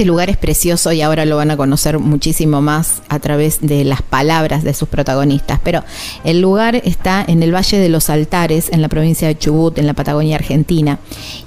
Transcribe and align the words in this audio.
Este 0.00 0.08
lugar 0.08 0.30
es 0.30 0.38
precioso 0.38 0.92
y 0.92 1.02
ahora 1.02 1.26
lo 1.26 1.36
van 1.36 1.50
a 1.50 1.58
conocer 1.58 1.98
muchísimo 1.98 2.62
más 2.62 3.02
a 3.10 3.18
través 3.18 3.58
de 3.60 3.84
las 3.84 4.00
palabras 4.00 4.64
de 4.64 4.72
sus 4.72 4.88
protagonistas. 4.88 5.60
Pero 5.62 5.84
el 6.24 6.40
lugar 6.40 6.76
está 6.76 7.22
en 7.28 7.42
el 7.42 7.54
Valle 7.54 7.76
de 7.76 7.90
los 7.90 8.08
Altares, 8.08 8.70
en 8.72 8.80
la 8.80 8.88
provincia 8.88 9.28
de 9.28 9.36
Chubut, 9.36 9.76
en 9.76 9.86
la 9.86 9.92
Patagonia 9.92 10.36
Argentina. 10.36 11.00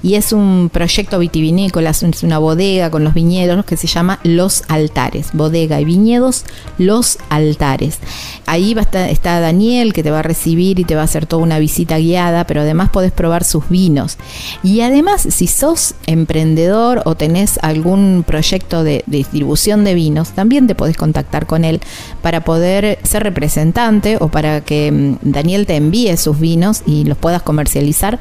Y 0.04 0.14
es 0.14 0.32
un 0.32 0.70
proyecto 0.72 1.18
vitivinícola, 1.18 1.90
es 1.90 2.22
una 2.22 2.38
bodega 2.38 2.90
con 2.92 3.02
los 3.02 3.12
viñedos 3.12 3.64
que 3.64 3.76
se 3.76 3.88
llama 3.88 4.20
Los 4.22 4.62
Altares. 4.68 5.30
Bodega 5.32 5.80
y 5.80 5.84
viñedos, 5.84 6.44
Los 6.78 7.18
Altares. 7.30 7.98
Ahí 8.46 8.72
va 8.72 8.82
a 8.82 8.84
estar, 8.84 9.10
está 9.10 9.40
Daniel 9.40 9.92
que 9.92 10.04
te 10.04 10.12
va 10.12 10.20
a 10.20 10.22
recibir 10.22 10.78
y 10.78 10.84
te 10.84 10.94
va 10.94 11.00
a 11.00 11.06
hacer 11.06 11.26
toda 11.26 11.42
una 11.42 11.58
visita 11.58 11.98
guiada, 11.98 12.46
pero 12.46 12.60
además 12.60 12.90
podés 12.90 13.10
probar 13.10 13.42
sus 13.42 13.68
vinos. 13.68 14.16
Y 14.62 14.82
además, 14.82 15.26
si 15.28 15.48
sos 15.48 15.96
emprendedor 16.06 17.02
o 17.04 17.16
tenés 17.16 17.58
algún 17.60 18.22
proyecto, 18.24 18.43
proyecto 18.44 18.84
de, 18.84 19.02
distribución 19.06 19.84
de 19.84 19.94
vinos, 19.94 20.32
también 20.32 20.66
te 20.66 20.74
podés 20.74 20.98
contactar 20.98 21.46
con 21.46 21.64
él 21.64 21.80
para 22.20 22.44
poder 22.44 22.98
ser 23.02 23.22
representante 23.22 24.18
o 24.20 24.28
para 24.28 24.60
que 24.60 24.92
mm, 24.92 25.16
Daniel 25.22 25.64
te 25.64 25.76
envíe 25.76 26.14
sus 26.18 26.38
vinos 26.38 26.82
y 26.84 27.04
los 27.04 27.16
puedas 27.16 27.40
comercializar 27.42 28.20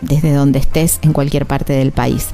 desde 0.00 0.32
donde 0.32 0.58
estés 0.58 0.98
en 1.02 1.12
cualquier 1.12 1.46
parte 1.46 1.72
del 1.72 1.92
país. 1.92 2.30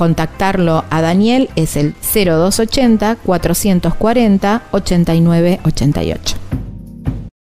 contactarlo 0.00 0.86
a 0.88 1.02
Daniel 1.02 1.50
es 1.56 1.76
el 1.76 1.94
0280 2.00 3.16
440 3.16 4.62
8988. 4.70 6.36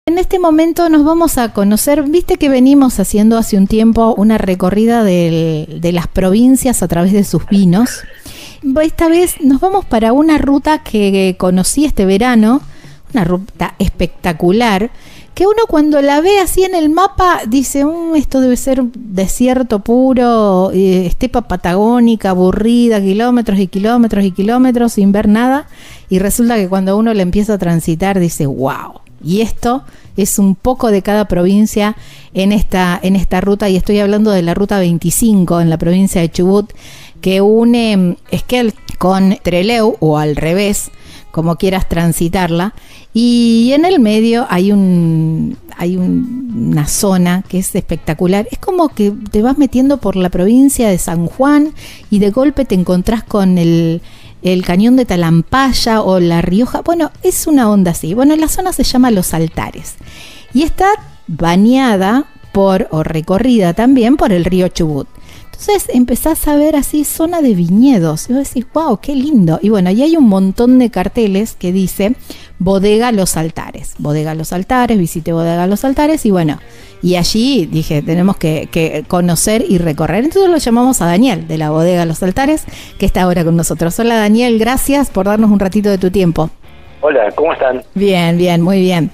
En 0.07 0.19
este 0.19 0.39
momento 0.39 0.89
nos 0.89 1.05
vamos 1.05 1.39
a 1.39 1.53
conocer, 1.53 2.05
viste 2.05 2.37
que 2.37 2.49
venimos 2.49 3.01
haciendo 3.01 3.37
hace 3.37 3.57
un 3.59 3.67
tiempo 3.67 4.15
una 4.17 4.39
recorrida 4.39 5.03
de, 5.03 5.81
de 5.81 5.91
las 5.91 6.07
provincias 6.07 6.85
a 6.85 6.87
través 6.87 7.13
de 7.13 7.25
sus 7.25 7.45
vinos. 7.49 8.05
Esta 8.81 9.09
vez 9.09 9.41
nos 9.41 9.61
vamos 9.61 9.85
para 9.85 10.13
una 10.13 10.39
ruta 10.39 10.85
que 10.85 11.35
conocí 11.37 11.85
este 11.85 12.07
verano, 12.07 12.61
una 13.13 13.25
ruta 13.25 13.75
espectacular, 13.81 14.93
que 15.37 15.47
uno 15.47 15.67
cuando 15.69 16.01
la 16.01 16.23
ve 16.23 16.39
así 16.39 16.65
en 16.65 16.75
el 16.75 16.89
mapa 16.89 17.43
dice, 17.47 17.85
mm, 17.85 18.17
esto 18.17 18.41
debe 18.41 18.57
ser 18.57 18.83
desierto 18.95 19.81
puro, 19.81 20.71
eh, 20.73 21.05
estepa 21.05 21.43
patagónica, 21.43 22.31
aburrida, 22.31 23.03
kilómetros 23.03 23.59
y 23.59 23.67
kilómetros 23.67 24.25
y 24.25 24.31
kilómetros 24.31 24.95
sin 24.95 25.13
ver 25.13 25.29
nada, 25.29 25.69
y 26.09 26.21
resulta 26.21 26.57
que 26.57 26.71
cuando 26.71 26.97
uno 26.97 27.13
le 27.13 27.21
empieza 27.21 27.53
a 27.53 27.59
transitar 27.59 28.19
dice, 28.19 28.47
wow, 28.47 29.03
y 29.23 29.43
esto 29.43 29.85
es 30.17 30.39
un 30.39 30.55
poco 30.55 30.91
de 30.91 31.03
cada 31.03 31.27
provincia 31.27 31.97
en 32.33 32.51
esta, 32.51 32.99
en 33.03 33.15
esta 33.15 33.43
ruta, 33.43 33.69
y 33.69 33.77
estoy 33.77 33.99
hablando 33.99 34.31
de 34.31 34.41
la 34.41 34.55
ruta 34.55 34.79
25 34.79 35.61
en 35.61 35.69
la 35.69 35.77
provincia 35.77 36.23
de 36.23 36.31
Chubut, 36.31 36.73
que 37.21 37.43
une 37.43 37.95
mm, 37.95 38.17
Esquel 38.31 38.73
con 38.97 39.37
Treleu 39.43 39.99
o 40.01 40.17
al 40.17 40.35
revés, 40.35 40.91
como 41.37 41.57
quieras 41.57 41.87
transitarla. 41.87 42.73
Y 43.13 43.73
en 43.75 43.85
el 43.85 44.01
medio 44.01 44.47
hay 44.49 44.73
un 44.73 45.59
hay 45.77 45.99
una 45.99 46.87
zona 46.87 47.45
que 47.47 47.59
es 47.59 47.75
espectacular. 47.75 48.49
Es 48.51 48.59
como 48.59 48.89
que 48.89 49.11
te 49.11 49.43
vas 49.43 49.59
metiendo 49.59 49.99
por 49.99 50.17
la 50.17 50.31
provincia 50.31 50.89
de 50.89 50.97
San 50.97 51.27
Juan 51.27 51.75
y 52.09 52.21
de 52.21 52.31
golpe 52.31 52.65
te 52.65 52.75
encontrás 52.75 53.23
con 53.23 53.59
el, 53.59 54.01
el 54.41 54.65
cañón 54.65 54.97
de 54.97 55.05
Talampaya 55.05 56.01
o 56.01 56.21
La 56.21 56.41
Rioja. 56.41 56.81
Bueno, 56.81 57.11
es 57.23 57.47
una 57.47 57.71
onda 57.71 57.91
así. 57.91 58.15
Bueno, 58.15 58.35
la 58.35 58.49
zona 58.49 58.73
se 58.73 58.85
llama 58.85 59.11
Los 59.11 59.35
Altares 59.35 59.97
y 60.55 60.63
está 60.63 60.89
bañada 61.27 62.25
por 62.53 62.89
o 62.91 63.03
recorrida 63.03 63.75
también 63.75 64.17
por 64.17 64.33
el 64.33 64.47
río 64.47 64.69
Chubut. 64.69 65.07
Entonces 65.59 65.89
empezás 65.95 66.47
a 66.49 66.57
ver 66.57 66.77
así 66.77 67.05
zona 67.05 67.41
de 67.41 67.55
viñedos. 67.55 68.29
Y 68.29 68.35
vos 68.35 68.47
decís, 68.47 68.67
wow, 68.75 68.99
qué 69.01 69.15
lindo. 69.15 69.59
Y 69.63 69.71
bueno, 69.71 69.89
ahí 69.89 70.03
hay 70.03 70.17
un 70.17 70.29
montón 70.29 70.79
de 70.79 70.91
carteles 70.91 71.55
que 71.55 71.73
dice 71.73 72.15
Bodega 72.59 73.11
Los 73.11 73.39
Altares. 73.39 73.95
Bodega 73.99 74.35
Los 74.35 74.53
Altares, 74.53 74.99
visite 74.99 75.33
Bodega 75.33 75.67
Los 75.67 75.85
Altares. 75.87 76.27
Y 76.27 76.31
bueno, 76.31 76.59
y 77.03 77.17
allí 77.17 77.65
dije, 77.65 78.03
tenemos 78.03 78.37
que, 78.37 79.05
conocer 79.09 79.65
y 79.67 79.79
recorrer. 79.79 80.25
Entonces 80.25 80.51
lo 80.51 80.59
llamamos 80.59 81.01
a 81.01 81.07
Daniel 81.07 81.49
de 81.49 81.57
la 81.57 81.71
Bodega 81.71 82.05
Los 82.05 82.23
Altares, 82.23 82.65
que 82.99 83.07
está 83.07 83.23
ahora 83.23 83.43
con 83.43 83.57
nosotros. 83.57 83.99
Hola 83.99 84.17
Daniel, 84.17 84.59
gracias 84.59 85.09
por 85.09 85.25
darnos 85.25 85.51
un 85.51 85.59
ratito 85.59 85.89
de 85.89 85.97
tu 85.97 86.11
tiempo. 86.11 86.51
Hola, 87.01 87.31
¿cómo 87.35 87.55
están? 87.55 87.83
Bien, 87.95 88.37
bien, 88.37 88.61
muy 88.61 88.81
bien. 88.81 89.11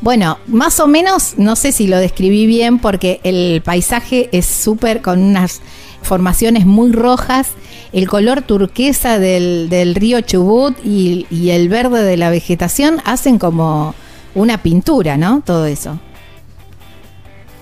Bueno, 0.00 0.38
más 0.46 0.78
o 0.78 0.86
menos, 0.86 1.38
no 1.38 1.56
sé 1.56 1.72
si 1.72 1.88
lo 1.88 1.98
describí 1.98 2.46
bien 2.46 2.78
porque 2.78 3.20
el 3.24 3.62
paisaje 3.64 4.28
es 4.32 4.46
súper 4.46 5.02
con 5.02 5.20
unas 5.20 5.60
formaciones 6.02 6.66
muy 6.66 6.92
rojas, 6.92 7.54
el 7.92 8.08
color 8.08 8.42
turquesa 8.42 9.18
del, 9.18 9.68
del 9.68 9.96
río 9.96 10.20
Chubut 10.20 10.76
y, 10.84 11.26
el 11.50 11.68
verde 11.68 12.02
de 12.02 12.16
la 12.16 12.30
vegetación 12.30 12.98
hacen 13.04 13.38
como 13.38 13.94
una 14.34 14.58
pintura, 14.58 15.16
¿no? 15.16 15.42
Todo 15.44 15.66
eso. 15.66 15.98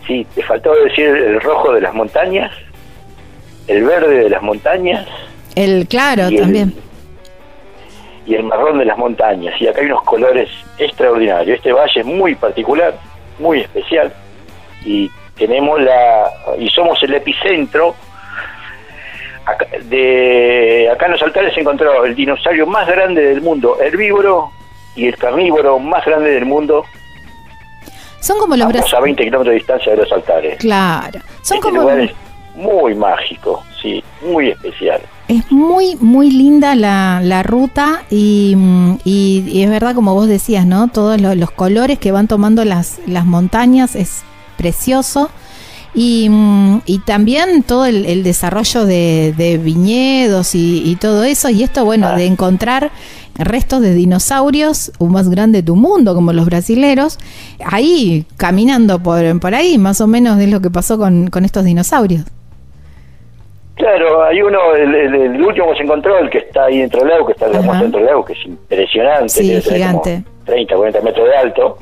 Sí, 0.07 0.27
te 0.35 0.43
faltó 0.43 0.75
decir 0.85 1.07
el 1.07 1.41
rojo 1.41 1.73
de 1.73 1.81
las 1.81 1.95
montañas, 1.95 2.53
el 3.67 3.85
verde 3.85 4.25
de 4.25 4.31
las 4.31 4.43
montañas. 4.43 5.07
El 5.55 5.89
claro 5.89 6.31
también 6.31 6.75
y 8.27 8.35
el 8.35 8.43
marrón 8.43 8.79
de 8.79 8.85
las 8.85 8.99
montañas. 8.99 9.55
Y 9.61 9.69
acá 9.69 9.81
hay 9.81 9.87
unos 9.87 10.03
colores 10.03 10.49
extraordinarios. 10.79 11.57
Este 11.57 11.73
valle 11.73 12.01
es 12.01 12.07
muy 12.07 12.35
particular, 12.35 12.95
muy 13.39 13.61
especial. 13.61 14.13
Y 14.85 15.11
tenemos 15.37 15.81
la. 15.81 16.31
y 16.59 16.69
somos 16.71 17.03
el 17.03 17.15
epicentro. 17.15 17.95
Acá, 19.45 19.67
de 19.85 20.91
acá 20.93 21.07
en 21.07 21.13
los 21.13 21.23
altares 21.23 21.55
se 21.55 21.61
encontró 21.61 22.05
el 22.05 22.17
dinosaurio 22.17 22.67
más 22.67 22.87
grande 22.89 23.23
del 23.23 23.41
mundo, 23.41 23.79
herbívoro, 23.81 24.51
y 24.97 25.07
el 25.07 25.17
carnívoro 25.17 25.79
más 25.79 26.05
grande 26.05 26.31
del 26.31 26.47
mundo. 26.47 26.85
Son 28.21 28.39
como 28.39 28.57
los 28.57 28.95
a 28.95 29.01
20 29.01 29.23
kilómetros 29.23 29.53
de 29.53 29.59
distancia 29.59 29.93
de 29.93 29.99
los 29.99 30.11
altares. 30.11 30.59
Claro. 30.59 31.21
Son 31.43 31.59
este 31.59 31.61
como. 31.61 31.83
Lugar 31.83 32.01
es 32.01 32.13
muy 32.57 32.95
mágico, 32.95 33.63
sí, 33.81 34.03
muy 34.27 34.49
especial. 34.49 35.01
Es 35.29 35.51
muy, 35.51 35.97
muy 35.97 36.31
linda 36.31 36.75
la, 36.75 37.21
la 37.23 37.43
ruta 37.43 38.05
y, 38.11 38.57
y, 39.05 39.63
es 39.63 39.71
verdad, 39.71 39.95
como 39.95 40.15
vos 40.15 40.29
decías, 40.29 40.67
¿no? 40.67 40.89
Todos 40.89 41.21
los, 41.21 41.51
colores 41.51 41.99
que 41.99 42.13
van 42.13 42.29
tomando 42.29 42.65
las, 42.65 42.99
las 43.07 43.27
montañas 43.27 43.95
es 43.97 44.23
precioso. 44.57 45.31
Y, 45.99 46.31
y 46.85 46.99
también 46.99 47.63
todo 47.63 47.87
el, 47.87 48.23
desarrollo 48.23 48.85
de, 48.85 49.61
viñedos 49.63 50.55
y, 50.55 50.97
todo 51.01 51.25
eso. 51.25 51.49
Y 51.49 51.63
esto, 51.63 51.85
bueno, 51.87 52.15
de 52.15 52.25
ah. 52.25 52.27
encontrar 52.27 52.93
restos 53.35 53.81
de 53.81 53.95
dinosaurios, 53.95 54.93
un 54.99 55.13
más 55.13 55.29
grande 55.29 55.59
de 55.59 55.63
tu 55.63 55.75
mundo, 55.75 56.15
como 56.15 56.33
los 56.33 56.47
brasileros, 56.47 57.19
ahí 57.65 58.27
caminando 58.37 59.03
por, 59.03 59.41
por 59.41 59.55
ahí, 59.55 59.79
más 59.79 60.01
o 60.01 60.07
menos 60.07 60.39
es 60.39 60.51
lo 60.51 60.61
que 60.61 60.71
pasó 60.71 60.99
con, 60.99 61.29
con 61.29 61.45
estos 61.45 61.65
dinosaurios. 61.65 62.25
Claro, 63.87 64.25
hay 64.25 64.43
uno, 64.43 64.75
el, 64.75 65.41
último 65.41 65.71
que 65.71 65.77
se 65.77 65.85
encontró, 65.85 66.19
el 66.19 66.29
que 66.29 66.39
está 66.39 66.65
ahí 66.65 66.81
dentro 66.81 67.03
del 67.03 67.11
lago, 67.11 67.27
que 67.27 67.35
está 67.35 67.49
dentro 67.49 68.01
del 68.01 68.07
lago, 68.07 68.25
que 68.25 68.33
es 68.33 68.45
impresionante, 68.45 69.29
sí, 69.29 69.63
gigante. 69.63 70.25
30, 70.45 70.75
40 70.75 71.01
metros 71.03 71.29
de 71.29 71.37
alto. 71.37 71.79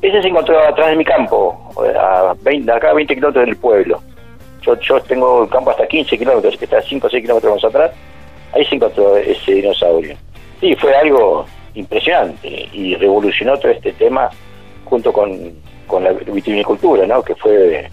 Ese 0.00 0.22
se 0.22 0.28
encontró 0.28 0.58
atrás 0.58 0.88
de 0.88 0.96
mi 0.96 1.04
campo, 1.04 1.70
a 1.94 2.34
20, 2.40 2.72
acá 2.72 2.88
a 2.88 2.94
20 2.94 3.14
kilómetros 3.14 3.44
del 3.44 3.56
pueblo. 3.56 4.00
Yo, 4.62 4.80
yo 4.80 4.98
tengo 5.02 5.42
el 5.42 5.50
campo 5.50 5.72
hasta 5.72 5.86
15 5.86 6.16
kilómetros, 6.16 6.56
que 6.56 6.64
está 6.64 6.78
a 6.78 6.82
5 6.82 7.06
o 7.06 7.10
6 7.10 7.22
kilómetros 7.22 7.54
más 7.54 7.64
atrás. 7.64 7.90
Ahí 8.54 8.64
se 8.64 8.76
encontró 8.76 9.14
ese 9.18 9.52
dinosaurio. 9.52 10.16
Sí, 10.58 10.74
fue 10.76 10.96
algo 10.96 11.44
impresionante 11.74 12.66
y 12.72 12.94
revolucionó 12.94 13.58
todo 13.58 13.72
este 13.72 13.92
tema 13.92 14.30
junto 14.86 15.12
con, 15.12 15.52
con 15.86 16.02
la 16.02 16.12
vitivinicultura, 16.12 17.06
¿no? 17.06 17.22
Que 17.22 17.34
fue 17.34 17.90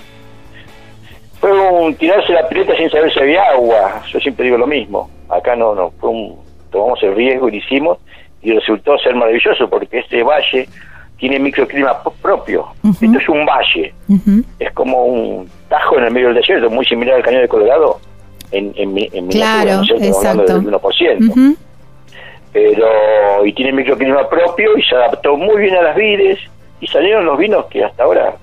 fue 1.40 1.52
un 1.52 1.96
tirarse 1.96 2.34
la 2.34 2.48
pileta 2.48 2.76
sin 2.76 2.90
saber 2.90 3.12
si 3.14 3.20
había 3.20 3.44
agua. 3.44 4.02
Yo 4.12 4.20
siempre 4.20 4.46
digo 4.46 4.58
lo 4.58 4.68
mismo. 4.68 5.10
Acá 5.30 5.56
no, 5.56 5.74
no, 5.74 5.92
fue 6.00 6.10
un, 6.10 6.40
tomamos 6.72 7.02
el 7.04 7.16
riesgo 7.16 7.48
y 7.48 7.52
lo 7.52 7.58
hicimos 7.58 7.98
y 8.42 8.52
resultó 8.52 8.98
ser 8.98 9.16
maravilloso 9.16 9.70
porque 9.70 10.00
este 10.00 10.24
valle 10.24 10.68
tiene 11.18 11.40
microclima 11.40 12.02
propio. 12.22 12.68
Esto 12.84 13.20
es 13.20 13.30
un 13.30 13.46
valle, 13.46 13.94
es 14.60 14.72
como 14.74 15.04
un 15.06 15.50
tajo 15.68 15.98
en 15.98 16.06
el 16.06 16.12
medio 16.12 16.28
del 16.28 16.38
desierto, 16.38 16.70
muy 16.70 16.86
similar 16.86 17.16
al 17.16 17.24
cañón 17.24 17.42
de 17.42 17.48
Colorado 17.48 18.00
en, 18.52 18.74
en, 18.76 18.98
en 18.98 19.28
claro, 19.28 19.82
exacto. 20.00 20.60
del 20.60 20.74
1%. 20.74 21.56
pero 22.52 23.46
y 23.46 23.54
tiene 23.54 23.74
microclima 23.74 24.28
propio 24.30 24.78
y 24.78 24.84
se 24.84 24.96
adaptó 24.96 25.36
muy 25.36 25.62
bien 25.62 25.76
a 25.76 25.82
las 25.82 25.96
vides 25.96 26.40
y 26.80 26.88
salieron 26.88 27.26
los 27.26 27.38
vinos 27.38 27.66
que 27.66 27.84
hasta 27.84 28.04
ahora 28.04 28.36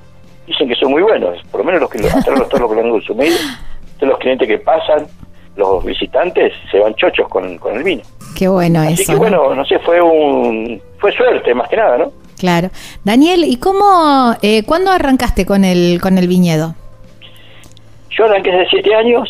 dicen 0.47 0.69
que 0.69 0.75
son 0.77 0.91
muy 0.93 1.03
buenos, 1.03 1.43
por 1.51 1.61
lo 1.61 1.65
menos 1.67 1.81
los 1.83 1.91
que 1.91 1.99
ahora 2.09 2.21
todos 2.49 2.61
los 2.61 2.69
que 2.71 2.75
lo 2.77 2.83
han 2.83 2.91
consumido, 2.91 3.37
todos 3.99 4.11
los 4.11 4.19
clientes 4.19 4.47
que 4.49 4.59
pasan, 4.59 5.07
los 5.57 5.85
visitantes 5.85 6.53
se 6.71 6.79
van 6.79 6.95
chochos 6.95 7.29
con, 7.29 7.57
con 7.59 7.77
el 7.77 7.83
vino. 7.83 8.03
Qué 8.37 8.49
bueno 8.49 8.81
Así 8.81 9.03
eso. 9.03 9.13
que 9.13 9.13
¿no? 9.15 9.19
bueno, 9.19 9.55
no 9.55 9.65
sé, 9.65 9.79
fue 9.81 10.01
un 10.03 10.81
fue 10.99 11.11
suerte 11.13 11.55
más 11.55 11.69
que 11.69 11.77
nada, 11.77 11.99
¿no? 11.99 12.13
Claro. 12.39 12.69
Daniel, 13.03 13.45
¿y 13.45 13.57
cómo, 13.57 14.35
eh, 14.43 14.63
cuándo 14.65 14.91
arrancaste 14.91 15.47
con 15.47 15.65
el, 15.65 16.01
con 16.03 16.19
el 16.19 16.29
viñedo? 16.29 16.75
Yo 18.11 18.25
arranqué 18.27 18.53
hace 18.53 18.67
siete 18.71 18.95
años. 18.95 19.29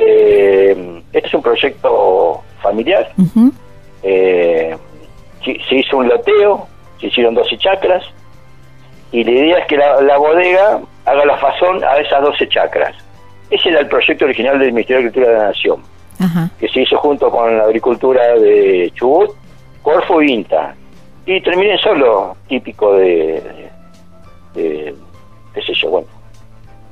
eh, 0.00 1.00
este 1.12 1.28
es 1.28 1.34
un 1.34 1.42
proyecto 1.42 2.42
familiar. 2.60 3.12
Eh, 4.02 4.76
se 5.44 5.56
se 5.68 5.74
hizo 5.76 5.98
un 5.98 6.08
loteo, 6.08 6.66
se 7.00 7.06
hicieron 7.06 7.34
12 7.34 7.56
chacras 7.58 8.04
y 9.12 9.24
la 9.24 9.30
idea 9.30 9.58
es 9.58 9.66
que 9.66 9.76
la, 9.76 10.00
la 10.02 10.18
bodega 10.18 10.80
haga 11.04 11.24
la 11.24 11.36
fazón 11.38 11.82
a 11.84 11.96
esas 11.98 12.22
12 12.22 12.48
chacras. 12.48 12.94
Ese 13.50 13.68
era 13.68 13.80
el 13.80 13.88
proyecto 13.88 14.24
original 14.24 14.58
del 14.58 14.72
Ministerio 14.72 15.02
de 15.02 15.08
Agricultura 15.08 15.32
de 15.32 15.38
la 15.38 15.48
Nación, 15.50 15.82
Ajá. 16.20 16.50
que 16.58 16.68
se 16.68 16.80
hizo 16.82 16.96
junto 16.98 17.30
con 17.30 17.56
la 17.56 17.64
agricultura 17.64 18.34
de 18.34 18.90
Chubut, 18.94 19.30
Corfo 19.82 20.20
y 20.22 20.32
INTA. 20.32 20.74
Y 21.26 21.40
terminé 21.40 21.76
solo, 21.78 22.36
típico 22.48 22.94
de, 22.94 23.42
de, 24.54 24.62
de- 24.62 24.94
qué 25.54 25.62
sé 25.62 25.72
yo, 25.74 25.90
bueno, 25.90 26.06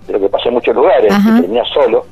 de 0.07 0.13
lo 0.13 0.21
que 0.21 0.29
pasa 0.29 0.49
en 0.49 0.55
muchos 0.55 0.75
lugares, 0.75 1.13
que 1.13 1.41
termina 1.41 1.65
solo. 1.67 2.05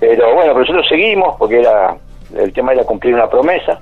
Pero 0.00 0.34
bueno, 0.34 0.52
pero 0.52 0.60
nosotros 0.60 0.86
seguimos 0.88 1.36
porque 1.38 1.60
era 1.60 1.96
el 2.36 2.52
tema 2.52 2.72
era 2.72 2.84
cumplir 2.84 3.14
una 3.14 3.28
promesa. 3.28 3.80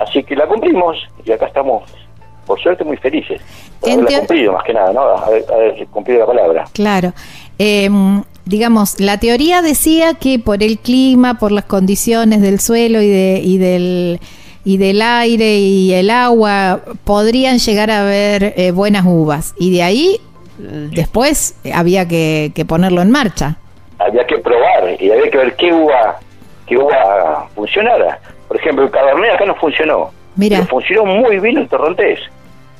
Así 0.00 0.22
que 0.24 0.34
la 0.36 0.46
cumplimos 0.46 0.96
y 1.24 1.32
acá 1.32 1.46
estamos, 1.46 1.82
por 2.48 2.60
suerte, 2.60 2.82
muy 2.82 2.96
felices. 2.96 3.40
Por 3.78 3.90
En 3.90 4.00
haberla 4.00 4.18
cumplido, 4.18 4.52
más 4.54 4.64
que 4.64 4.72
nada, 4.72 4.92
¿no? 4.92 5.00
Haber, 5.02 5.44
haber 5.52 5.86
cumplido 5.86 6.20
la 6.20 6.26
palabra. 6.26 6.64
Claro. 6.72 7.12
Eh, 7.60 7.88
digamos, 8.44 8.98
la 8.98 9.18
teoría 9.18 9.62
decía 9.62 10.14
que 10.14 10.38
por 10.38 10.62
el 10.62 10.78
clima, 10.78 11.38
por 11.38 11.52
las 11.52 11.64
condiciones 11.64 12.40
del 12.40 12.58
suelo 12.58 13.02
y, 13.02 13.08
de, 13.08 13.40
y, 13.44 13.58
del, 13.58 14.20
y 14.64 14.78
del 14.78 15.02
aire 15.02 15.58
y 15.58 15.92
el 15.92 16.10
agua, 16.10 16.80
podrían 17.04 17.58
llegar 17.58 17.90
a 17.90 18.00
haber 18.00 18.54
eh, 18.56 18.72
buenas 18.72 19.04
uvas. 19.06 19.54
Y 19.58 19.70
de 19.70 19.82
ahí, 19.82 20.20
después, 20.58 21.56
había 21.72 22.08
que, 22.08 22.52
que 22.54 22.64
ponerlo 22.64 23.02
en 23.02 23.10
marcha. 23.10 23.58
Había 23.98 24.26
que 24.26 24.38
probar 24.38 24.96
y 24.98 25.10
había 25.10 25.30
que 25.30 25.36
ver 25.36 25.56
qué 25.56 25.72
uva, 25.72 26.18
qué 26.66 26.78
uva 26.78 27.48
funcionara. 27.54 28.18
Por 28.48 28.56
ejemplo, 28.56 28.84
el 28.84 28.90
Cabernet 28.90 29.34
acá 29.34 29.44
no 29.44 29.54
funcionó. 29.56 30.10
Mira. 30.36 30.58
Pero 30.58 30.70
funcionó 30.70 31.04
muy 31.04 31.40
bien 31.40 31.58
el 31.58 31.68
Torrontés. 31.68 32.20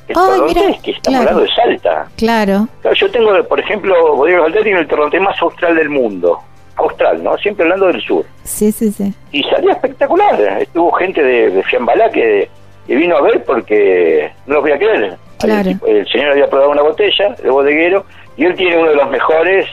El 0.09 0.15
Ay, 0.17 0.37
Torrontés, 0.37 0.81
que 0.81 0.91
estamos 0.91 1.19
claro. 1.21 1.37
hablando 1.37 1.41
de 1.41 1.55
Salta. 1.55 2.07
Claro. 2.17 2.67
Claro, 2.81 2.95
yo 2.95 3.11
tengo, 3.11 3.43
por 3.47 3.59
ejemplo, 3.59 4.15
Bodega 4.17 4.41
Valdés 4.41 4.63
tiene 4.63 4.79
el 4.79 4.87
Torrontés 4.87 5.21
más 5.21 5.41
austral 5.41 5.75
del 5.75 5.89
mundo. 5.89 6.39
Austral, 6.75 7.23
¿no? 7.23 7.37
Siempre 7.37 7.63
hablando 7.63 7.87
del 7.87 8.01
sur. 8.01 8.25
Sí, 8.43 8.71
sí, 8.71 8.91
sí. 8.91 9.13
y 9.31 9.43
salió 9.43 9.69
espectacular. 9.71 10.39
Estuvo 10.61 10.91
gente 10.93 11.21
de, 11.23 11.49
de 11.51 11.63
Fiambalá 11.63 12.09
que, 12.09 12.49
que 12.87 12.95
vino 12.95 13.17
a 13.17 13.21
ver 13.21 13.43
porque 13.43 14.31
no 14.47 14.55
lo 14.55 14.61
podía 14.61 14.77
creer. 14.77 15.17
Claro. 15.39 15.69
El, 15.85 15.97
el 15.97 16.07
señor 16.07 16.31
había 16.31 16.47
probado 16.49 16.71
una 16.71 16.81
botella, 16.81 17.35
el 17.43 17.51
bodeguero, 17.51 18.05
y 18.37 18.45
él 18.45 18.55
tiene 18.55 18.77
uno 18.77 18.89
de 18.89 18.95
los 18.95 19.09
mejores 19.09 19.65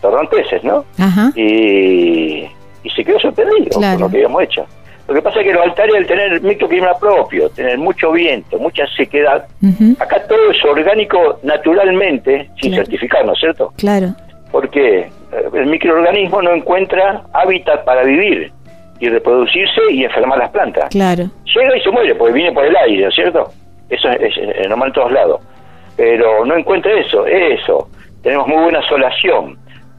torronteses, 0.00 0.62
¿no? 0.64 0.84
Ajá. 0.98 1.30
Y, 1.36 2.48
y 2.82 2.90
se 2.94 3.04
quedó 3.04 3.18
sorprendido 3.18 3.78
Claro. 3.78 3.94
con 3.94 4.02
lo 4.02 4.10
que 4.10 4.16
habíamos 4.18 4.42
hecho. 4.42 4.66
Lo 5.08 5.14
que 5.14 5.22
pasa 5.22 5.40
es 5.40 5.46
que 5.46 5.52
los 5.54 5.64
altares, 5.64 5.94
al 5.96 6.06
tener 6.06 6.42
microclima 6.42 6.92
propio, 7.00 7.48
tener 7.50 7.78
mucho 7.78 8.12
viento, 8.12 8.58
mucha 8.58 8.86
sequedad, 8.94 9.46
acá 9.98 10.22
todo 10.28 10.50
es 10.50 10.62
orgánico 10.64 11.38
naturalmente, 11.42 12.50
sin 12.60 12.72
Claro. 12.72 12.84
certificar, 12.84 13.24
¿no 13.24 13.32
es 13.32 13.40
cierto? 13.40 13.72
Claro. 13.76 14.08
porque 14.50 15.00
eh, 15.00 15.10
el 15.54 15.66
microorganismo 15.66 16.40
no 16.40 16.52
encuentra 16.54 17.22
hábitat 17.34 17.84
para 17.84 18.02
vivir 18.02 18.50
y 18.98 19.08
reproducirse 19.10 19.80
y 19.90 20.04
enfermar 20.04 20.38
las 20.38 20.48
plantas. 20.50 20.88
Claro. 20.90 21.24
Llega 21.54 21.76
y 21.76 21.80
se 21.82 21.90
muere 21.90 22.14
porque 22.14 22.32
viene 22.32 22.52
por 22.52 22.64
el 22.64 22.74
aire, 22.74 23.02
¿no 23.02 23.08
es 23.10 23.14
cierto? 23.14 23.50
Eso 23.90 24.08
es, 24.08 24.20
es- 24.36 24.56
es 24.56 24.68
normal 24.68 24.88
en 24.88 24.94
todos 24.94 25.12
lados. 25.12 25.40
Pero 25.98 26.46
no 26.46 26.56
encuentra 26.56 26.98
eso, 26.98 27.26
eso. 27.26 27.88
Tenemos 28.22 28.46
muy 28.48 28.62
buena 28.62 28.80
solación, 28.88 29.58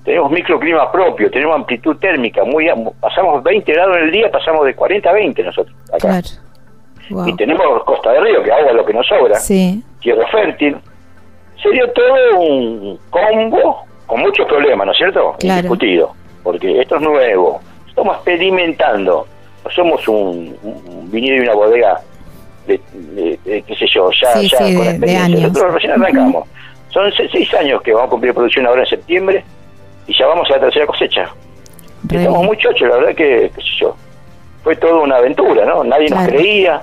tenemos 0.10 0.32
microclima 0.32 0.92
propio, 0.92 1.30
tenemos 1.30 1.56
amplitud 1.56 1.96
térmica, 1.98 2.44
muy 2.44 2.68
am- 2.68 2.90
pasamos 3.00 3.44
20 3.44 3.72
grados 3.72 3.96
en 3.98 4.04
el 4.06 4.12
día, 4.12 4.32
pasamos 4.32 4.66
de 4.66 4.74
40 4.74 5.08
a 5.08 5.14
20 5.14 5.44
nosotros 5.44 5.76
acá. 5.90 6.00
Claro. 6.00 6.28
Wow. 7.12 7.28
Y 7.28 7.36
tenemos 7.36 7.84
costa 7.84 8.12
de 8.14 8.20
río, 8.22 8.42
que 8.42 8.52
agua 8.52 8.70
es 8.72 8.76
lo 8.76 8.86
que 8.86 8.94
nos 8.94 9.06
sobra 9.08 9.36
Sí. 9.36 9.84
tierra 10.02 10.26
fértil. 10.32 10.78
Sería 11.62 11.94
todo 11.94 12.40
un 12.40 13.00
combo 13.12 13.84
con 14.08 14.22
muchos 14.22 14.48
problemas, 14.48 14.88
¿no 14.88 14.94
es 14.94 14.98
cierto? 14.98 15.36
Claro. 15.40 15.58
Indiscutido, 15.60 16.12
porque 16.42 16.82
esto 16.82 16.96
es 16.96 17.02
nuevo. 17.04 17.60
Estamos 17.88 18.16
experimentando. 18.16 19.28
No 19.64 19.70
somos 19.70 20.08
un, 20.08 20.58
un 20.64 21.12
viñedo 21.12 21.36
y 21.36 21.40
una 21.42 21.54
bodega 21.54 22.00
de, 22.66 22.82
de- 22.94 23.40
de, 23.46 23.62
qué 23.62 23.76
sé 23.76 23.86
yo, 23.94 24.10
ya, 24.20 24.34
Sí, 24.40 24.50
ya 24.50 24.58
sí, 24.58 24.76
con 24.76 24.88
experiencia. 24.88 25.48
Nosotros 25.48 25.74
recién 25.76 25.92
arrancamos. 25.92 26.48
Son 26.90 27.12
se- 27.14 27.30
seis 27.30 27.54
años 27.54 27.80
que 27.84 27.94
vamos 27.94 28.08
a 28.08 28.10
cumplir 28.10 28.34
producción 28.34 28.66
ahora 28.66 28.82
en 28.82 28.88
septiembre 28.88 29.44
y 30.10 30.18
ya 30.18 30.28
vamos 30.28 30.48
a 30.50 30.54
la 30.56 30.60
tercera 30.62 30.86
cosecha. 30.86 31.30
Re 32.04 32.18
Estamos 32.18 32.40
bien. 32.40 32.48
muy 32.48 32.58
chochos, 32.58 32.88
la 32.90 32.96
verdad 32.98 33.16
que, 33.16 33.52
qué 33.56 33.62
sé 33.62 33.68
yo, 33.82 33.96
fue 34.64 34.76
toda 34.76 34.96
una 35.02 35.18
aventura, 35.18 35.66
¿no? 35.66 35.84
Nadie 35.84 36.08
Claro. 36.08 36.22
nos 36.24 36.32
creía. 36.32 36.82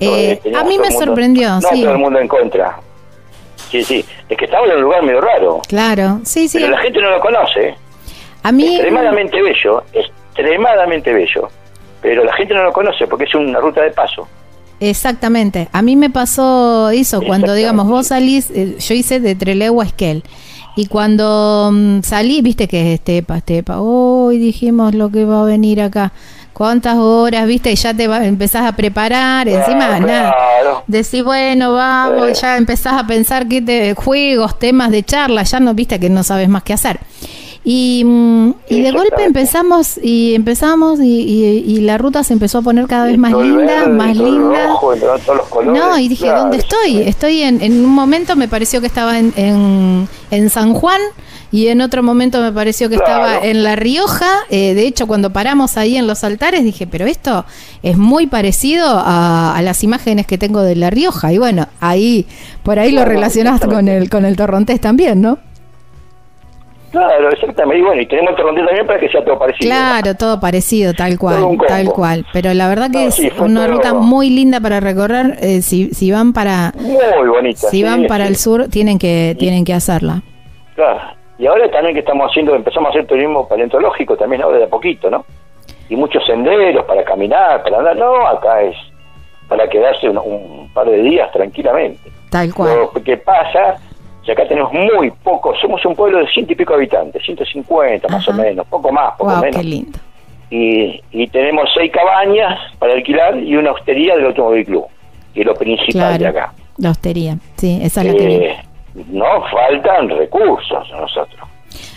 Eh, 0.00 0.40
a 0.56 0.64
mí 0.64 0.76
me 0.78 0.90
mundo- 0.90 1.04
sorprendió, 1.04 1.48
no, 1.54 1.60
sí. 1.60 1.82
todo 1.82 1.92
el 1.92 1.98
mundo 1.98 2.18
en 2.18 2.28
contra. 2.28 2.76
Sí, 3.70 3.82
sí. 3.84 4.04
Es 4.28 4.36
que 4.36 4.44
estamos 4.44 4.68
en 4.68 4.76
un 4.76 4.82
lugar 4.82 5.02
medio 5.02 5.20
raro. 5.20 5.60
Claro, 5.68 6.20
sí, 6.24 6.48
sí. 6.48 6.58
Pero 6.58 6.70
la 6.70 6.78
gente 6.78 7.00
no 7.00 7.10
lo 7.10 7.20
conoce. 7.20 7.74
A 8.42 8.52
mí, 8.52 8.74
Extremadamente 8.76 9.40
bello, 9.40 9.82
extremadamente 9.92 11.12
bello. 11.12 11.48
Pero 12.02 12.22
la 12.24 12.32
gente 12.34 12.52
no 12.54 12.64
lo 12.64 12.72
conoce 12.72 13.06
porque 13.06 13.24
es 13.24 13.34
una 13.34 13.58
ruta 13.60 13.80
de 13.82 13.90
paso. 13.92 14.28
exactamente. 14.80 15.68
A 15.72 15.80
mí 15.80 15.96
me 15.96 16.10
pasó 16.10 16.90
eso 16.90 17.22
cuando, 17.22 17.54
digamos, 17.54 17.86
vos 17.88 18.08
salís, 18.08 18.50
eh, 18.50 18.76
yo 18.78 18.94
hice 18.94 19.18
de 19.20 19.34
Trelew 19.34 19.80
a 19.80 19.84
Esquel. 19.84 20.22
Y 20.76 20.86
cuando 20.86 21.70
mm, 21.72 22.02
salí, 22.02 22.42
viste 22.42 22.66
que 22.66 22.80
es 22.80 22.98
estepa, 22.98 23.38
estepa. 23.38 23.80
Hoy 23.80 24.38
dijimos 24.38 24.94
lo 24.94 25.10
que 25.10 25.24
va 25.24 25.42
a 25.42 25.44
venir 25.44 25.80
acá. 25.80 26.12
¿Cuántas 26.52 26.96
horas, 26.96 27.46
viste? 27.46 27.72
Y 27.72 27.76
ya 27.76 27.94
te 27.94 28.06
va, 28.06 28.24
empezás 28.24 28.64
a 28.64 28.76
preparar. 28.76 29.48
Encima, 29.48 29.98
nada. 29.98 30.32
claro. 30.32 30.84
Decís, 30.86 31.22
bueno, 31.24 31.72
vamos, 31.72 32.40
ya 32.40 32.56
empezás 32.56 32.94
a 32.94 33.06
pensar 33.06 33.48
que 33.48 33.60
te, 33.60 33.94
juegos, 33.94 34.58
temas 34.58 34.90
de 34.90 35.02
charla, 35.02 35.42
ya 35.42 35.58
no 35.58 35.74
viste 35.74 35.98
que 35.98 36.08
no 36.08 36.22
sabes 36.22 36.48
más 36.48 36.62
qué 36.62 36.72
hacer. 36.72 37.00
Y, 37.66 38.02
mm, 38.04 38.50
y 38.68 38.82
de 38.82 38.90
golpe 38.92 39.24
empezamos 39.24 39.98
y 40.02 40.34
empezamos 40.34 41.00
y, 41.00 41.04
y- 41.04 41.64
y 41.66 41.80
la 41.80 41.96
ruta 41.96 42.22
se 42.22 42.34
empezó 42.34 42.58
a 42.58 42.62
poner 42.62 42.86
cada 42.86 43.06
vez 43.06 43.16
más 43.16 43.32
linda, 43.32 43.64
verde, 43.64 43.88
más 43.88 44.16
linda. 44.16 44.66
rojo, 44.66 44.94
todos 44.96 45.36
los 45.38 45.46
colores. 45.48 45.82
No, 45.82 45.98
y 45.98 46.08
dije, 46.08 46.24
Claro, 46.24 46.40
¿dónde 46.40 46.58
estoy? 46.58 46.98
Estoy 47.00 47.40
en, 47.42 47.62
en 47.62 47.82
un 47.84 47.90
momento 47.94 48.36
me 48.36 48.48
pareció 48.48 48.82
que 48.82 48.86
estaba 48.86 49.18
en, 49.18 49.32
en, 49.36 50.08
en 50.30 50.50
San 50.50 50.74
Juan 50.74 51.00
y 51.52 51.68
en 51.68 51.80
otro 51.80 52.02
momento 52.02 52.42
me 52.42 52.52
pareció 52.52 52.90
que 52.90 52.96
Claro. 52.96 53.12
estaba 53.28 53.46
en 53.46 53.62
La 53.62 53.76
Rioja. 53.76 54.28
Eh, 54.50 54.74
de 54.74 54.86
hecho, 54.86 55.06
cuando 55.06 55.30
paramos 55.32 55.78
ahí 55.78 55.96
en 55.96 56.06
los 56.06 56.22
altares 56.22 56.64
dije, 56.64 56.86
pero 56.86 57.06
esto 57.06 57.46
es 57.82 57.96
muy 57.96 58.26
parecido 58.26 58.86
a, 58.88 59.56
a 59.56 59.62
las 59.62 59.82
imágenes 59.84 60.26
que 60.26 60.36
tengo 60.36 60.60
de 60.60 60.76
La 60.76 60.90
Rioja. 60.90 61.32
Y 61.32 61.38
bueno, 61.38 61.66
ahí, 61.80 62.26
por 62.62 62.78
ahí 62.78 62.92
lo 62.92 63.06
relacionás 63.06 63.60
con 63.62 63.88
el, 63.88 64.10
con 64.10 64.26
el 64.26 64.36
torrontés 64.36 64.80
también, 64.82 65.22
¿no? 65.22 65.38
Claro, 66.94 67.28
exactamente. 67.30 67.78
Y 67.80 67.82
bueno, 67.82 68.02
y 68.02 68.06
tenemos 68.06 68.30
el 68.30 68.36
torrontés 68.36 68.66
también 68.66 68.86
para 68.86 69.00
que 69.00 69.08
sea 69.08 69.24
todo 69.24 69.38
parecido. 69.38 69.68
Claro, 69.68 70.14
todo 70.14 70.38
parecido, 70.40 70.92
tal 70.94 71.18
cual, 71.18 71.58
tal 71.66 71.86
cual. 71.88 72.24
Pero 72.32 72.54
la 72.54 72.68
verdad 72.68 72.90
que 72.90 73.02
No, 73.02 73.08
es 73.08 73.14
sí, 73.16 73.30
una 73.40 73.66
ruta 73.66 73.94
muy 73.94 74.30
linda 74.30 74.60
para 74.60 74.78
recorrer. 74.80 75.36
eh, 75.40 75.60
si, 75.62 75.90
si 75.90 76.12
van 76.12 76.32
para 76.32 76.72
Muy 76.76 77.28
bonita. 77.28 77.58
si 77.68 77.78
sí, 77.78 77.82
van 77.82 78.06
para 78.06 78.24
sí. 78.26 78.30
el 78.30 78.36
sur, 78.36 78.68
tienen 78.68 78.98
que 78.98 79.34
tienen 79.38 79.64
que 79.64 79.74
hacerla. 79.74 80.22
Claro. 80.76 81.00
Y 81.36 81.46
ahora 81.46 81.68
también 81.70 81.94
que 81.94 82.00
estamos 82.00 82.30
haciendo, 82.30 82.54
empezamos 82.54 82.88
a 82.88 82.90
hacer 82.90 83.06
turismo 83.08 83.48
paleontológico 83.48 84.16
también 84.16 84.42
ahora 84.42 84.58
de 84.58 84.64
a 84.64 84.68
poquito, 84.68 85.10
¿no? 85.10 85.24
Y 85.88 85.96
muchos 85.96 86.24
senderos 86.24 86.84
para 86.86 87.02
caminar, 87.02 87.62
para 87.64 87.78
andar. 87.78 87.96
No, 87.96 88.26
acá 88.26 88.62
es 88.62 88.76
para 89.48 89.68
quedarse 89.68 90.08
un, 90.08 90.16
un 90.18 90.70
par 90.72 90.86
de 90.88 91.02
días 91.02 91.30
tranquilamente. 91.32 92.10
Tal 92.30 92.54
cual. 92.54 92.70
Lo 92.94 93.02
que 93.02 93.16
pasa 93.16 93.76
que 94.24 94.32
acá 94.32 94.46
tenemos 94.48 94.72
muy 94.72 95.10
pocos, 95.22 95.58
somos 95.60 95.84
un 95.84 95.94
pueblo 95.94 96.18
de 96.18 96.26
ciento 96.28 96.52
y 96.52 96.56
pico 96.56 96.74
habitantes, 96.74 97.22
150 97.24 98.08
más 98.08 98.26
Ajá. 98.28 98.38
o 98.38 98.42
menos, 98.42 98.66
poco 98.66 98.90
más, 98.92 99.12
poco 99.18 99.30
Wow, 99.32 99.40
menos. 99.42 99.56
qué 99.56 99.64
lindo. 99.64 99.98
Y, 100.50 101.00
y 101.10 101.26
tenemos 101.28 101.68
seis 101.74 101.90
cabañas 101.92 102.58
para 102.78 102.92
alquilar 102.94 103.36
y 103.38 103.56
una 103.56 103.72
hostería 103.72 104.14
del 104.16 104.26
Automóvil 104.26 104.64
Club, 104.64 104.84
que 105.34 105.40
es 105.40 105.46
lo 105.46 105.54
principal 105.54 106.18
de 106.18 106.26
acá. 106.26 106.52
La 106.78 106.90
hostería. 106.90 107.36
Sí, 107.56 107.80
esa 107.82 108.02
es 108.02 108.06
la 108.08 108.14
que 108.14 108.26
viene. 108.26 108.46
Eh, 108.46 108.56
no 109.10 109.42
faltan 109.50 110.08
recursos 110.10 110.92
a 110.92 111.00
nosotros. 111.00 111.40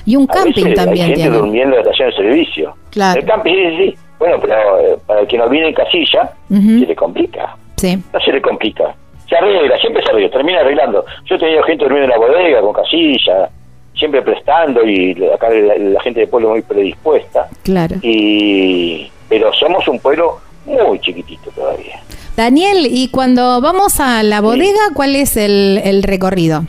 Y 0.05 0.15
un 0.15 0.23
A 0.29 0.33
camping 0.33 0.63
veces 0.63 0.75
también 0.75 1.03
hay 1.05 1.09
gente 1.11 1.21
tiene. 1.23 1.37
durmiendo 1.37 1.75
en 1.77 1.83
la 1.83 1.91
estación 1.91 2.09
de 2.09 2.15
servicio. 2.15 2.73
Claro. 2.89 3.19
El 3.19 3.25
camping, 3.27 3.53
sí, 3.53 3.77
sí. 3.77 3.95
Bueno, 4.17 4.37
pero 4.41 4.79
eh, 4.79 4.97
para 5.05 5.19
el 5.19 5.27
que 5.27 5.37
no 5.37 5.47
viene 5.49 5.67
en 5.67 5.73
casilla, 5.75 6.31
se 6.49 6.55
le 6.55 6.95
complica. 6.95 7.55
Sí, 7.75 7.95
No 8.11 8.19
se 8.19 8.31
le 8.31 8.41
complica. 8.41 8.95
Se 9.39 9.45
arregla, 9.45 9.77
siempre 9.77 10.03
se 10.03 10.09
arregla, 10.11 10.29
termina 10.29 10.59
arreglando. 10.59 11.05
Yo 11.25 11.35
he 11.35 11.39
tenido 11.39 11.63
gente 11.63 11.83
durmiendo 11.83 12.13
en 12.13 12.19
la 12.19 12.27
bodega 12.27 12.61
con 12.61 12.73
casilla, 12.73 13.49
siempre 13.95 14.21
prestando 14.21 14.85
y 14.85 15.11
acá 15.33 15.49
la, 15.49 15.75
la 15.77 16.01
gente 16.01 16.21
del 16.21 16.29
pueblo 16.29 16.49
muy 16.49 16.61
predispuesta. 16.61 17.47
claro. 17.63 17.95
Y 18.01 19.11
pero 19.29 19.51
somos 19.53 19.87
un 19.87 19.99
pueblo 19.99 20.39
muy 20.65 20.99
chiquitito 20.99 21.51
todavía. 21.51 21.99
Daniel, 22.35 22.87
y 22.89 23.09
cuando 23.09 23.59
vamos 23.61 23.99
a 23.99 24.21
la 24.23 24.41
bodega, 24.41 24.93
¿cuál 24.93 25.15
es 25.15 25.35
el, 25.37 25.81
el 25.83 26.03
recorrido? 26.03 26.61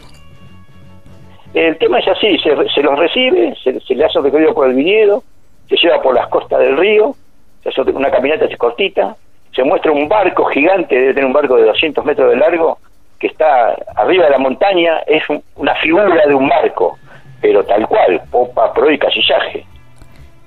El 1.54 1.76
tema 1.78 1.98
es 1.98 2.08
así, 2.08 2.38
se, 2.38 2.50
se 2.74 2.82
los 2.82 2.98
recibe, 2.98 3.54
se, 3.62 3.78
se 3.80 3.94
le 3.94 4.04
hace 4.04 4.18
un 4.18 4.24
recorrido 4.24 4.54
por 4.54 4.68
el 4.68 4.74
viñedo, 4.74 5.22
se 5.68 5.76
lleva 5.76 6.00
por 6.00 6.14
las 6.14 6.28
costas 6.28 6.60
del 6.60 6.76
río, 6.76 7.14
se 7.62 7.68
hace 7.68 7.80
una 7.82 8.10
caminata 8.10 8.44
así 8.46 8.54
cortita, 8.56 9.16
se 9.58 9.64
muestra 9.64 9.90
un 9.90 10.08
barco 10.08 10.44
gigante, 10.44 10.94
debe 10.94 11.14
tener 11.14 11.26
un 11.26 11.32
barco 11.32 11.56
de 11.56 11.64
200 11.64 12.04
metros 12.04 12.30
de 12.30 12.36
largo, 12.36 12.78
que 13.18 13.26
está 13.26 13.74
arriba 13.96 14.26
de 14.26 14.30
la 14.30 14.38
montaña, 14.38 14.98
es 15.04 15.28
un- 15.28 15.42
una 15.56 15.74
figura 15.74 16.24
de 16.26 16.32
un 16.32 16.48
barco, 16.48 16.96
pero 17.40 17.64
tal 17.64 17.84
cual, 17.88 18.20
popa, 18.30 18.72
pro 18.72 18.88
y 18.88 18.96
casillaje. 18.98 19.66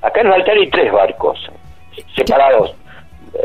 Acá 0.01 0.21
en 0.21 0.27
el 0.27 0.33
altar 0.33 0.55
hay 0.55 0.69
tres 0.69 0.89
barcos, 0.93 1.37
separados 2.15 2.73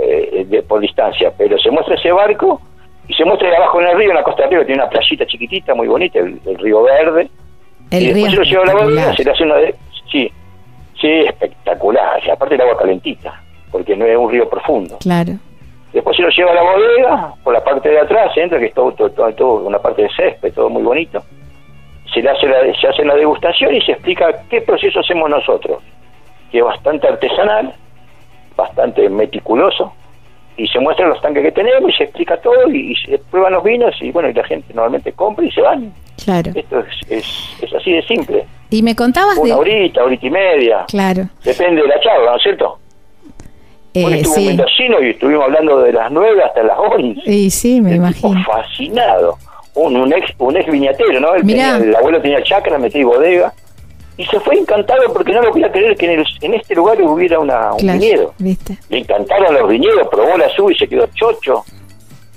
eh, 0.01 0.45
de- 0.49 0.63
por 0.63 0.81
distancia, 0.81 1.33
pero 1.37 1.59
se 1.59 1.71
muestra 1.71 1.95
ese 1.97 2.11
barco 2.13 2.61
y 3.09 3.15
se 3.15 3.25
muestra 3.25 3.49
de 3.51 3.57
abajo 3.57 3.81
en 3.81 3.89
el 3.89 3.97
río, 3.99 4.11
en 4.11 4.17
la 4.17 4.23
costa 4.23 4.43
del 4.43 4.51
río, 4.53 4.67
tiene 4.67 4.83
una 4.83 4.91
playita 4.91 5.27
chiquitita, 5.27 5.75
muy 5.75 5.89
bonita, 5.89 6.19
el, 6.21 6.41
el 6.47 6.59
río 6.59 6.83
verde, 6.83 7.29
El 7.91 8.03
y 8.03 8.13
río 8.13 8.25
después 8.27 8.31
se 8.33 8.37
lo 8.39 8.43
lleva 8.45 8.63
a 8.63 8.67
la 8.67 8.75
bodega, 8.85 9.17
se 9.17 9.25
le 9.25 9.31
hace 9.33 9.43
una 9.45 9.57
de... 9.57 9.75
Sí, 10.11 10.33
sí, 11.01 11.09
espectacular. 11.27 12.21
Y 12.25 12.31
aparte 12.31 12.55
el 12.57 12.61
agua 12.61 12.77
calentita, 12.79 13.41
porque 13.71 13.97
no 13.97 14.05
es 14.07 14.17
un 14.17 14.31
río 14.31 14.49
profundo. 14.49 14.99
Claro, 15.01 15.33
Después 15.97 16.15
se 16.15 16.23
lo 16.25 16.29
lleva 16.29 16.51
a 16.51 16.55
la 16.55 16.63
bodega, 16.63 17.35
por 17.43 17.55
la 17.55 17.65
parte 17.65 17.89
de 17.89 17.99
atrás, 17.99 18.31
entra, 18.37 18.59
que 18.59 18.67
es 18.67 18.75
todo, 18.75 18.93
todo, 18.93 19.09
todo, 19.09 19.33
todo 19.33 19.55
una 19.67 19.79
parte 19.79 20.03
de 20.03 20.11
césped, 20.15 20.53
todo 20.53 20.69
muy 20.69 20.83
bonito. 20.83 21.23
Se 22.13 22.21
le 22.21 22.29
hace 22.29 22.47
la, 22.47 22.59
se 22.79 22.87
hace 22.87 23.03
la 23.03 23.15
degustación 23.15 23.75
y 23.75 23.81
se 23.81 23.93
explica 23.93 24.27
qué 24.51 24.61
proceso 24.61 25.01
hacemos 25.01 25.31
nosotros, 25.31 25.83
que 26.53 26.59
es 26.59 26.65
bastante 26.65 27.09
artesanal, 27.09 27.73
bastante 28.55 29.09
meticuloso, 29.09 29.91
y 30.59 30.67
se 30.69 30.79
muestran 30.81 31.09
los 31.09 31.21
tanques 31.23 31.43
que 31.43 31.53
tenemos 31.53 31.91
y 31.91 31.95
se 31.95 32.05
explica 32.05 32.37
todo 32.43 32.71
y, 32.71 32.93
y 32.93 32.97
se 32.97 33.17
prueban 33.31 33.55
los 33.55 33.65
vinos 33.65 33.95
y 34.03 34.11
bueno, 34.13 34.29
y 34.29 34.35
la 34.35 34.45
gente 34.45 34.75
normalmente 34.75 35.13
compra 35.13 35.47
y 35.47 35.51
se 35.51 35.63
van. 35.63 35.95
claro. 36.23 36.51
Esto 36.55 36.81
es, 36.81 37.11
es, 37.11 37.57
es 37.63 37.75
así 37.75 37.93
de 37.93 38.03
simple. 38.03 38.45
Y 38.69 38.83
me 38.83 38.95
contabas 38.95 39.39
Una 39.39 39.55
de... 39.55 39.61
horita, 39.61 40.05
horita 40.05 40.27
y 40.27 40.31
media. 40.31 40.85
Claro, 40.89 41.23
Depende 41.43 41.81
de 41.81 41.89
la 41.89 41.99
charla, 42.01 42.33
¿no 42.33 42.37
es 42.37 42.43
cierto? 42.43 42.79
Eh, 43.99 44.15
estuvo 44.21 44.35
sí. 44.35 44.47
mendocino 44.47 45.03
y 45.03 45.11
estuvimos 45.11 45.45
hablando 45.45 45.81
de 45.81 45.93
las 45.93 46.11
9 46.13 46.43
hasta 46.45 46.63
las 46.63 46.79
11. 46.79 47.21
Y 47.31 47.51
sí, 47.51 47.81
me 47.81 47.91
El 47.91 47.97
imagino. 47.97 48.45
fascinado. 48.45 49.37
Un, 49.75 49.97
un 49.97 50.13
ex 50.13 50.31
un 50.39 50.57
ex 50.57 50.71
viñatero, 50.71 51.21
¿no? 51.21 51.29
Mirá. 51.43 51.43
tenía- 51.45 51.77
el 51.77 51.97
abuelo 51.97 52.21
tenía 52.21 52.43
chacra, 52.43 52.79
metí 52.79 53.03
bodega. 53.03 53.53
Y 54.19 54.25
se 54.25 54.41
fue 54.41 54.55
encantado 54.59 55.13
porque 55.13 55.33
no 55.33 55.43
lo 55.43 55.51
podía 55.51 55.71
creer 55.71 55.95
que 55.97 56.07
en, 56.13 56.21
el- 56.21 56.27
en 56.41 56.55
este 56.55 56.75
lugar 56.75 57.01
hubiera 57.03 57.39
una, 57.39 57.73
un 57.73 57.79
Claro, 57.81 57.99
viñedo. 57.99 58.35
¿viste? 58.39 58.79
Le 58.89 58.99
encantaron 59.01 59.53
los 59.55 59.69
viñedos, 59.69 60.09
probó 60.11 60.37
la 60.39 60.49
suya 60.51 60.75
y 60.75 60.79
se 60.79 60.89
quedó 60.89 61.07
chocho. 61.15 61.63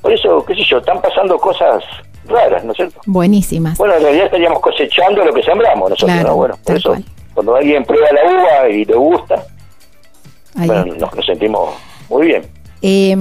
Por 0.02 0.12
eso, 0.14 0.44
qué 0.46 0.56
sé 0.56 0.64
yo, 0.64 0.80
están 0.80 1.02
pasando 1.02 1.38
cosas 1.38 1.84
raras, 2.26 2.64
¿no 2.66 2.72
es 2.72 2.76
cierto? 2.78 3.00
Buenísimas. 3.06 3.78
Bueno, 3.78 3.96
en 3.96 4.04
realidad 4.04 4.26
estaríamos 4.26 4.60
cosechando 4.60 5.24
lo 5.24 5.34
que 5.34 5.42
sembramos 5.44 5.90
nosotros, 5.90 6.12
Claro, 6.16 6.30
¿no? 6.30 6.36
Bueno, 6.36 6.56
por 6.56 6.64
tal 6.66 6.78
eso, 6.78 6.90
cual. 6.90 7.04
cuando 7.34 7.56
alguien 7.56 7.84
prueba 7.86 8.08
la 8.12 8.22
uva 8.30 8.70
y 8.70 8.84
le 8.86 8.96
gusta, 8.96 9.44
bueno, 10.56 10.86
nos, 10.96 11.16
nos 11.16 11.26
sentimos 11.26 11.76
muy 12.10 12.28
bien. 12.28 12.44
Eh, 12.82 13.16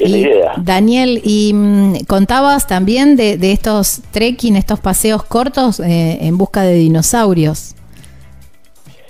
y. 0.00 0.26
Daniel, 0.58 1.20
y 1.22 1.52
mm, 1.54 2.04
contabas 2.08 2.66
también 2.66 3.16
de, 3.16 3.38
de 3.38 3.52
estos 3.52 4.02
trekking, 4.10 4.56
estos 4.56 4.80
paseos 4.80 5.22
cortos 5.22 5.78
eh, 5.80 6.18
en 6.22 6.36
busca 6.36 6.62
de 6.62 6.74
dinosaurios. 6.74 7.74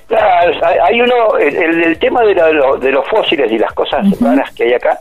Claro, 0.06 0.52
hay- 0.84 1.00
uno, 1.00 1.38
el, 1.38 1.82
el- 1.84 1.98
tema 1.98 2.22
de, 2.22 2.34
la- 2.34 2.46
de 2.48 2.52
lo- 2.52 2.76
de 2.76 2.90
los 2.92 3.08
fósiles 3.08 3.50
y 3.50 3.58
las 3.58 3.72
cosas 3.72 4.04
raras 4.20 4.52
que 4.52 4.64
hay 4.64 4.74
acá, 4.74 4.98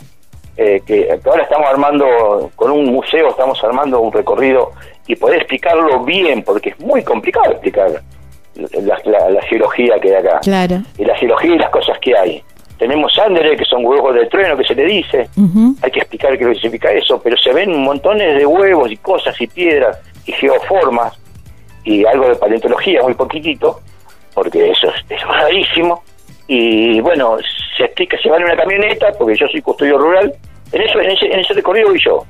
eh, 0.56 0.82
que, 0.86 1.20
que 1.22 1.30
ahora 1.30 1.44
estamos 1.44 1.68
armando, 1.70 2.50
con 2.56 2.72
un 2.72 2.86
museo 2.86 3.30
estamos 3.30 3.62
armando 3.63 4.00
un 4.00 4.13
recorrido 4.13 4.72
y 5.06 5.15
poder 5.18 5.39
explicarlo 5.39 6.03
bien, 6.06 6.44
porque 6.44 6.70
es 6.70 6.80
muy 6.80 7.03
complicado 7.03 7.51
explicar 7.51 7.89
la, 8.56 8.98
la- 9.06 9.30
la 9.30 9.42
geología 9.44 9.96
que 10.01 10.15
hay 10.15 10.25
acá. 10.25 10.39
Claro. 10.42 10.82
Y 10.98 11.03
la 11.03 11.15
geología 11.18 11.56
y 11.56 11.58
las 11.60 11.70
cosas 11.72 11.98
que 12.00 12.18
hay. 12.18 12.42
Tenemos 12.77 13.18
Andere, 13.20 13.56
que 13.56 13.65
son 13.65 13.86
huevos 13.86 14.15
de 14.15 14.25
trueno, 14.27 14.58
que 14.58 14.65
se 14.65 14.75
le 14.75 14.86
dice. 14.86 15.30
Ujú. 15.38 15.75
hay 15.82 15.92
que 15.92 16.00
explicar 16.00 16.38
qué 16.38 16.53
significa 16.56 16.92
eso, 16.92 17.22
pero 17.22 17.38
se 17.38 17.53
ven 17.53 17.77
montones 17.82 18.38
de 18.38 18.46
huevos 18.46 18.92
y 18.92 18.98
cosas 18.98 19.39
y 19.39 19.48
piedras 19.48 20.00
y 20.25 20.32
geoformas 20.34 21.13
y 21.84 22.06
algo 22.06 22.30
de 22.30 22.36
paleontología, 22.36 23.01
muy 23.03 23.13
poquitito, 23.13 23.80
porque 24.34 24.72
eso 24.72 24.88
es, 24.88 25.06
es 25.10 25.22
rarísimo. 25.22 26.03
Y 26.48 27.00
bueno, 27.01 27.38
se 27.77 27.86
explica, 27.86 28.18
se 28.22 28.30
va 28.30 28.38
en 28.38 28.44
una 28.44 28.56
camioneta, 28.56 29.12
porque 29.18 29.36
yo 29.36 29.48
soy 29.48 29.62
custodio 29.62 29.98
rural, 29.98 30.34
en 30.72 30.82
eso 30.82 31.00
en 31.00 31.12
ese, 31.12 31.25
en 31.27 31.39
ese 31.39 31.53
recorrido 31.53 31.89
voy 31.89 32.01
yo, 32.03 32.25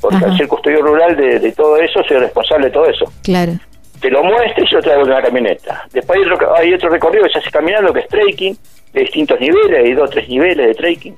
porque 0.00 0.16
Ajá. 0.16 0.26
al 0.26 0.36
ser 0.36 0.48
custodio 0.48 0.82
rural 0.82 1.16
de, 1.16 1.40
de 1.40 1.52
todo 1.52 1.76
eso, 1.76 2.02
soy 2.06 2.18
responsable 2.18 2.66
de 2.66 2.72
todo 2.72 2.86
eso. 2.86 3.12
Claro. 3.24 3.52
Te 4.00 4.10
lo 4.10 4.22
muestro 4.22 4.62
y 4.64 4.68
se 4.68 4.76
lo 4.76 4.82
traigo 4.82 5.02
en 5.02 5.08
una 5.10 5.22
camioneta. 5.22 5.84
Después 5.92 6.18
hay 6.20 6.30
otro, 6.30 6.56
hay 6.56 6.74
otro 6.74 6.88
recorrido 6.88 7.24
que 7.24 7.30
se 7.30 7.38
hace 7.40 7.50
caminando, 7.50 7.92
que 7.92 8.00
es 8.00 8.08
trekking, 8.08 8.56
de 8.92 9.00
distintos 9.00 9.38
niveles, 9.40 9.78
hay 9.84 9.92
dos 9.94 10.08
o 10.08 10.12
tres 10.12 10.28
niveles 10.28 10.66
de 10.68 10.74
trekking. 10.74 11.14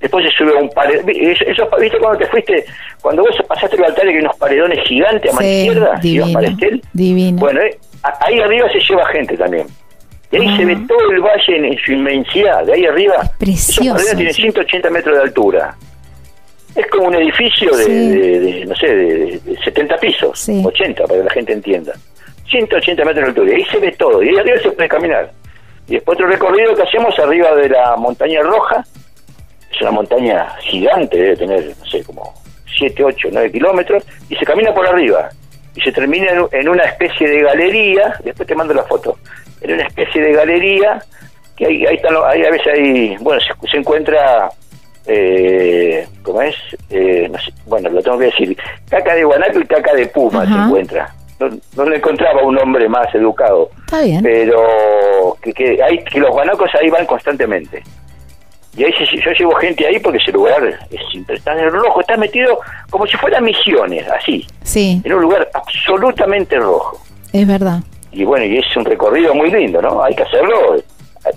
Después 0.00 0.24
se 0.24 0.30
sube 0.32 0.56
a 0.58 0.62
un 0.62 0.70
paredón. 0.70 1.04
¿Viste 1.06 1.98
cuando 2.00 2.18
te 2.18 2.26
fuiste? 2.28 2.64
Cuando 3.02 3.22
vos 3.22 3.36
pasaste 3.46 3.76
el 3.76 3.84
altar 3.84 4.06
y 4.06 4.10
que 4.10 4.14
hay 4.16 4.20
unos 4.24 4.36
paredones 4.36 4.78
gigantes 4.86 5.30
a 5.30 5.34
mano 5.34 5.46
Sí, 5.46 5.56
izquierda, 5.66 5.98
y 5.98 6.08
divino, 6.08 6.32
para 6.32 6.46
Estel. 6.48 6.82
divino. 6.94 7.38
Bueno, 7.38 7.60
eh, 7.60 7.78
ahí 8.20 8.40
arriba 8.40 8.70
se 8.72 8.80
lleva 8.80 9.06
gente 9.08 9.36
también. 9.36 9.66
Y 10.32 10.36
ahí 10.36 10.46
Ah. 10.48 10.56
se 10.56 10.64
ve 10.64 10.78
todo 10.88 11.10
el 11.10 11.20
valle 11.20 11.56
en, 11.56 11.64
en 11.66 11.78
su 11.84 11.92
inmensidad. 11.92 12.64
De 12.64 12.72
ahí 12.74 12.86
arriba, 12.86 13.16
Es 13.22 13.30
precioso, 13.38 13.96
esos 13.96 14.18
sí. 14.36 14.42
180 14.42 14.88
metros 14.90 15.16
de 15.16 15.22
altura. 15.22 15.74
Es 16.74 16.86
como 16.86 17.08
un 17.08 17.16
edificio 17.16 17.76
de, 17.76 17.84
Sí. 17.84 17.90
de- 17.92 18.40
de, 18.40 18.64
no 18.64 18.74
sé, 18.76 18.86
de, 18.86 19.40
de 19.44 19.56
70 19.64 19.96
pisos, 19.98 20.38
Sí. 20.38 20.62
80 20.64 21.02
para 21.04 21.18
que 21.18 21.24
la 21.24 21.30
gente 21.32 21.52
entienda. 21.52 21.92
180 22.48 23.04
metros 23.04 23.22
de 23.24 23.28
altura. 23.28 23.50
Y 23.52 23.54
ahí 23.56 23.64
se 23.70 23.78
ve 23.78 23.92
todo. 23.98 24.22
Y 24.22 24.28
ahí 24.30 24.36
arriba 24.38 24.56
se 24.62 24.70
puede 24.70 24.88
caminar. 24.88 25.30
Y 25.90 25.94
después 25.94 26.16
otro 26.16 26.28
recorrido 26.28 26.74
que 26.76 26.82
hacemos 26.82 27.18
arriba 27.18 27.52
de 27.56 27.68
la 27.68 27.96
montaña 27.96 28.40
roja. 28.42 28.84
Es 29.72 29.82
una 29.82 29.90
montaña 29.90 30.48
gigante, 30.60 31.18
debe 31.18 31.36
tener, 31.36 31.74
no 31.76 31.86
sé, 31.86 32.04
como 32.04 32.32
7, 32.78 33.02
8, 33.02 33.28
9 33.32 33.50
kilómetros. 33.50 34.04
Y 34.28 34.36
se 34.36 34.44
camina 34.44 34.72
por 34.72 34.86
arriba. 34.86 35.28
Y 35.74 35.80
se 35.80 35.90
termina 35.90 36.30
en, 36.30 36.46
en 36.52 36.68
una 36.68 36.84
especie 36.84 37.28
de 37.28 37.42
galería. 37.42 38.14
Después 38.22 38.46
te 38.46 38.54
mando 38.54 38.72
la 38.72 38.84
foto. 38.84 39.18
En 39.60 39.74
una 39.74 39.82
especie 39.82 40.22
de 40.22 40.32
galería. 40.32 41.04
Que 41.56 41.66
ahí, 41.66 41.84
ahí, 41.84 41.96
están, 41.96 42.14
ahí 42.24 42.44
a 42.44 42.50
veces 42.50 42.68
hay, 42.72 43.16
bueno, 43.18 43.40
se, 43.40 43.68
se 43.68 43.76
encuentra 43.76 44.48
eh, 45.06 46.06
¿cómo 46.22 46.40
es? 46.40 46.54
Eh, 46.88 47.28
no 47.28 47.38
sé, 47.38 47.52
bueno, 47.66 47.88
lo 47.90 48.00
tengo 48.00 48.16
que 48.16 48.26
decir, 48.26 48.56
caca 48.88 49.14
de 49.14 49.24
guanaco 49.24 49.58
y 49.58 49.66
caca 49.66 49.92
de 49.94 50.06
puma 50.06 50.46
se 50.46 50.52
encuentra. 50.52 51.12
No, 51.40 51.48
no 51.76 51.84
le 51.88 51.96
encontraba 51.96 52.42
un 52.42 52.58
hombre 52.58 52.86
más 52.88 53.12
educado, 53.14 53.70
Está 53.86 54.02
bien. 54.02 54.22
pero 54.22 55.36
que, 55.42 55.52
que, 55.54 55.82
hay, 55.82 55.98
que 56.04 56.20
los 56.20 56.30
guanacos 56.30 56.68
ahí 56.78 56.90
van 56.90 57.06
constantemente. 57.06 57.82
Y 58.76 58.84
ahí 58.84 58.92
se- 58.92 59.16
yo 59.16 59.30
llevo 59.32 59.54
gente 59.54 59.86
ahí 59.86 59.98
porque 59.98 60.18
ese 60.18 60.32
lugar 60.32 60.62
es 60.90 61.00
siempre 61.10 61.36
está 61.36 61.52
en 61.54 61.60
el 61.60 61.72
rojo, 61.72 62.00
está 62.02 62.16
metido 62.18 62.58
como 62.90 63.06
si 63.06 63.16
fueran 63.16 63.42
misiones, 63.44 64.06
así, 64.08 64.46
Sí, 64.62 65.00
en 65.02 65.12
un 65.14 65.22
lugar 65.22 65.48
absolutamente 65.54 66.56
rojo. 66.58 67.00
es 67.32 67.46
verdad. 67.46 67.80
Y 68.12 68.24
bueno, 68.24 68.44
y 68.44 68.58
es 68.58 68.76
un 68.76 68.84
recorrido 68.84 69.34
muy 69.34 69.50
lindo, 69.50 69.80
¿no? 69.80 70.02
Hay 70.02 70.14
que 70.14 70.22
hacerlo 70.24 70.76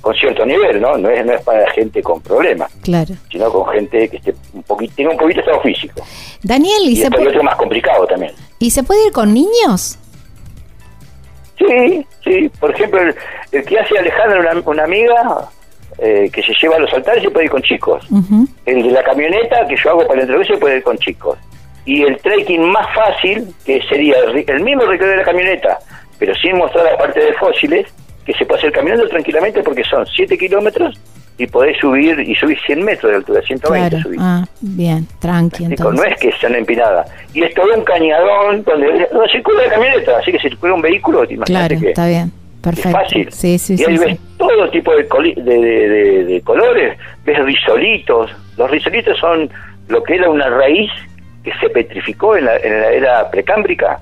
con 0.02 0.14
cierto 0.16 0.46
nivel, 0.46 0.80
¿no? 0.82 0.98
No 0.98 1.10
es, 1.10 1.26
no 1.26 1.34
es 1.34 1.42
para 1.42 1.70
gente 1.72 2.02
con 2.02 2.22
problemas 2.22 2.72
Claro. 2.84 3.14
sino 3.32 3.50
con 3.52 3.68
gente 3.74 4.08
que 4.10 4.18
esté 4.18 4.34
un 4.54 4.64
poquito, 4.64 4.94
tenga 4.96 5.12
un 5.12 5.18
poquito 5.18 5.38
de 5.38 5.42
estado 5.42 5.62
físico. 5.62 6.02
Daniel, 6.42 6.82
Y, 6.84 6.92
¿y 6.92 6.96
se, 6.96 7.12
puede, 7.12 7.28
otro 7.30 7.44
más 7.44 7.56
complicado 7.56 8.06
también. 8.08 8.32
¿y 8.60 8.72
se 8.72 8.84
puede 8.84 9.08
ir 9.08 9.12
con 9.12 9.34
niños? 9.34 9.98
Sí, 11.58 12.06
sí. 12.24 12.50
Por 12.60 12.72
ejemplo, 12.72 13.02
el, 13.02 13.16
el 13.52 13.66
que 13.66 13.80
hace 13.80 13.98
Alejandra, 13.98 14.40
una, 14.40 14.62
una 14.66 14.84
amiga 14.84 15.50
eh, 16.00 16.30
que 16.34 16.42
se 16.42 16.54
lleva 16.62 16.78
a 16.78 16.80
los 16.80 16.92
altares, 16.94 17.24
se 17.24 17.30
puede 17.30 17.46
ir 17.46 17.52
con 17.52 17.62
chicos. 17.62 18.06
Ujú. 18.12 18.48
El 18.66 18.84
de 18.84 18.92
la 18.92 19.04
camioneta 19.04 19.66
que 19.68 19.76
yo 19.82 19.92
hago 19.92 20.02
para 20.08 20.16
el 20.16 20.22
entrevista 20.22 20.54
se 20.56 20.60
puede 20.60 20.78
ir 20.78 20.84
con 20.84 20.98
chicos. 20.98 21.38
Y 21.86 22.02
el 22.04 22.18
trekking 22.18 22.64
más 22.72 22.88
fácil, 22.96 23.54
que 23.66 23.82
sería 23.90 24.16
el, 24.20 24.44
el 24.48 24.64
mismo 24.64 24.84
recorrido 24.84 25.12
de 25.12 25.18
la 25.18 25.24
camioneta, 25.24 25.80
pero 26.18 26.34
sin 26.36 26.58
mostrar 26.58 26.86
la 26.86 26.98
parte 26.98 27.20
de 27.20 27.34
fósiles, 27.34 27.88
que 28.26 28.34
se 28.34 28.46
puede 28.46 28.60
hacer 28.60 28.72
caminando 28.72 29.08
tranquilamente 29.08 29.62
porque 29.64 29.84
son 29.84 30.06
7 30.06 30.38
kilómetros 30.38 30.96
y 31.38 31.48
podés 31.48 31.78
subir 31.80 32.20
y 32.20 32.36
subir 32.36 32.58
100 32.66 32.84
metros 32.86 33.12
de 33.12 33.18
altura, 33.18 33.42
120 33.42 33.90
Claro. 33.90 34.04
subís. 34.04 34.20
Ah, 34.22 34.46
bien, 34.62 35.08
tranqui 35.20 35.66
Digo, 35.68 35.92
no 35.92 36.04
es 36.04 36.16
que 36.20 36.32
sea 36.34 36.50
una 36.50 36.60
empinada. 36.60 37.06
Y 37.34 37.44
es 37.44 37.54
todo 37.56 37.74
un 37.76 37.84
cañadón 37.84 38.64
donde 38.64 39.08
no 39.12 39.22
circula 39.32 39.64
la 39.64 39.70
camioneta, 39.74 40.18
así 40.20 40.32
que 40.32 40.40
circula 40.40 40.74
un 40.76 40.82
vehículo, 40.82 41.22
te 41.28 41.36
Claro, 41.38 41.74
imaginas 41.74 41.82
que 41.82 41.90
está 41.90 42.08
bien. 42.08 42.32
Perfecto. 42.62 42.90
Es 42.90 42.94
fácil. 42.96 43.32
Sí, 43.34 43.58
sí, 43.60 43.76
y 43.78 43.84
ahí 43.84 43.98
sí. 43.98 44.06
ves 44.06 44.20
todo 44.38 44.70
tipo 44.70 44.94
de- 44.96 45.04
de 45.04 46.42
colores, 46.46 46.98
ves 47.26 47.44
risolitos. 47.44 48.32
Los 48.58 48.72
risolitos 48.72 49.18
son 49.20 49.50
lo 49.90 50.02
que 50.04 50.16
era 50.16 50.30
una 50.30 50.50
raíz 50.50 50.90
que 51.44 51.52
se 51.60 51.70
petrificó 51.70 52.38
en 52.38 52.46
la, 52.46 52.56
en 52.58 52.80
la 52.82 52.92
era 52.92 53.30
precámbrica, 53.32 54.00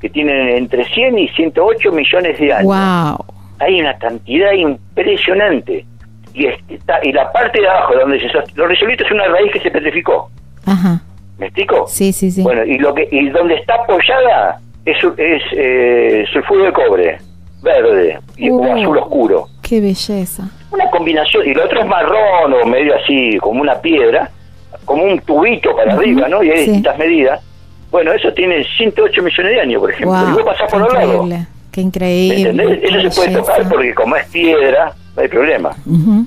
que 0.00 0.10
tienen 0.10 0.48
entre 0.58 0.84
100 0.84 1.18
y 1.18 1.28
108 1.28 1.90
millones 1.92 2.38
de 2.38 2.52
años. 2.52 2.64
Wow. 2.66 3.24
Hay 3.62 3.80
una 3.80 3.96
cantidad 3.98 4.52
impresionante. 4.52 5.84
Y, 6.34 6.46
está, 6.46 6.98
y 7.02 7.12
la 7.12 7.30
parte 7.32 7.60
de 7.60 7.68
abajo, 7.68 7.94
donde 7.94 8.18
se 8.20 8.28
los 8.54 8.68
risolitos 8.68 9.06
es 9.06 9.12
una 9.12 9.26
raíz 9.28 9.52
que 9.52 9.60
se 9.60 9.70
petrificó. 9.70 10.30
Ajá. 10.66 11.00
¿Me 11.38 11.46
explico? 11.46 11.86
Sí, 11.88 12.12
sí, 12.12 12.30
sí. 12.30 12.42
Bueno, 12.42 12.64
y 12.64 12.78
lo 12.78 12.94
que 12.94 13.08
y 13.10 13.28
donde 13.30 13.54
está 13.56 13.74
apoyada 13.74 14.58
es, 14.84 14.96
es 15.18 15.42
eh, 15.52 16.24
sulfuro 16.32 16.64
de 16.64 16.72
cobre, 16.72 17.18
verde 17.62 18.18
y 18.36 18.50
Uh. 18.50 18.64
azul 18.72 18.98
oscuro. 18.98 19.46
Qué 19.62 19.80
belleza. 19.80 20.44
Una 20.70 20.88
combinación, 20.90 21.46
y 21.46 21.52
lo 21.54 21.64
otro 21.64 21.80
es 21.80 21.86
marrón 21.86 22.54
o 22.54 22.66
medio 22.66 22.94
así, 22.96 23.36
como 23.38 23.60
una 23.60 23.74
piedra, 23.80 24.30
como 24.86 25.04
un 25.04 25.18
tubito 25.20 25.74
para 25.76 25.92
arriba, 25.94 26.28
¿no? 26.28 26.42
Y 26.42 26.50
hay 26.50 26.58
sí. 26.58 26.64
distintas 26.64 26.96
medidas. 26.98 27.40
Bueno, 27.90 28.12
eso 28.12 28.32
tiene 28.32 28.64
108 28.78 29.22
millones 29.22 29.52
de 29.52 29.60
años, 29.60 29.80
por 29.82 29.90
ejemplo. 29.90 30.16
y 30.18 30.24
Wow. 30.24 30.32
vos 30.34 30.42
pasás 30.44 30.70
por 30.70 30.80
los 30.80 30.92
lados. 30.94 31.28
Qué 31.72 31.80
¿me 31.80 31.86
increíble. 31.86 32.50
¿Entendés? 32.50 32.80
Eso 32.82 33.10
se 33.10 33.20
puede 33.20 33.36
tocar 33.38 33.68
porque 33.68 33.94
como 33.94 34.14
es 34.16 34.26
piedra, 34.28 34.92
no 35.16 35.22
hay 35.22 35.28
problema. 35.28 35.70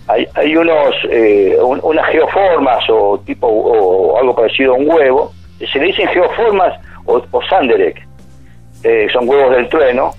Hay, 0.07 0.27
hay 0.33 0.55
unos, 0.57 0.93
eh, 1.09 1.55
un- 1.61 1.79
unas 1.83 2.05
geoformas 2.09 2.83
o 2.89 3.19
tipo 3.25 3.47
o, 3.47 4.19
algo 4.19 4.35
parecido 4.35 4.73
a 4.73 4.77
un 4.77 4.89
huevo, 4.89 5.31
se 5.71 5.79
le 5.79 5.85
dicen 5.85 6.07
geoformas 6.09 6.73
o, 7.05 7.21
o 7.31 7.41
sanderek, 7.47 8.05
eh, 8.83 9.07
son 9.13 9.29
huevos 9.29 9.55
del 9.55 9.69
trueno, 9.69 10.11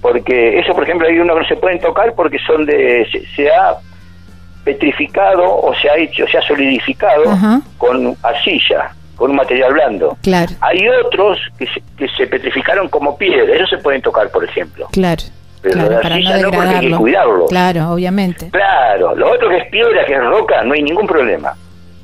porque 0.00 0.58
eso, 0.58 0.72
por 0.72 0.84
ejemplo, 0.84 1.06
hay 1.06 1.18
unos 1.18 1.36
que 1.36 1.42
no 1.42 1.48
se 1.48 1.56
pueden 1.56 1.78
tocar 1.80 2.14
porque 2.14 2.38
son 2.46 2.64
de, 2.64 3.06
se, 3.12 3.26
se 3.36 3.50
ha 3.50 3.76
petrificado 4.64 5.44
o 5.44 5.74
se 5.74 5.88
ha 5.90 5.96
hecho, 5.96 6.26
se 6.26 6.38
ha 6.38 6.42
solidificado 6.42 7.24
con 7.78 8.14
arcilla, 8.22 8.94
con 9.20 9.30
un 9.30 9.36
material 9.36 9.72
blando. 9.74 10.16
Claro, 10.22 10.50
Hay 10.62 10.88
otros 10.88 11.38
que 11.58 11.66
se, 11.66 11.82
que 11.98 12.08
se 12.16 12.26
petrificaron 12.26 12.88
como 12.88 13.18
piedra, 13.18 13.54
esos 13.54 13.68
se 13.68 13.76
pueden 13.78 14.00
tocar, 14.00 14.30
por 14.30 14.42
ejemplo. 14.42 14.88
claro. 14.92 15.22
Pero 15.62 15.74
claro, 15.74 15.90
la 15.90 16.00
para 16.00 16.16
no 16.16 16.22
porque 16.22 16.24
hay 16.24 16.24
que 16.24 16.56
degradarlo. 16.56 16.98
cuidarlo. 16.98 17.46
Claro, 17.48 17.90
obviamente. 17.90 18.48
Claro, 18.50 19.14
lo 19.14 19.30
otro 19.30 19.50
que 19.50 19.58
es 19.58 19.68
piedra, 19.68 20.06
que 20.06 20.14
es 20.14 20.24
roca, 20.24 20.62
no 20.64 20.72
hay 20.72 20.82
ningún 20.82 21.06
problema. 21.06 21.52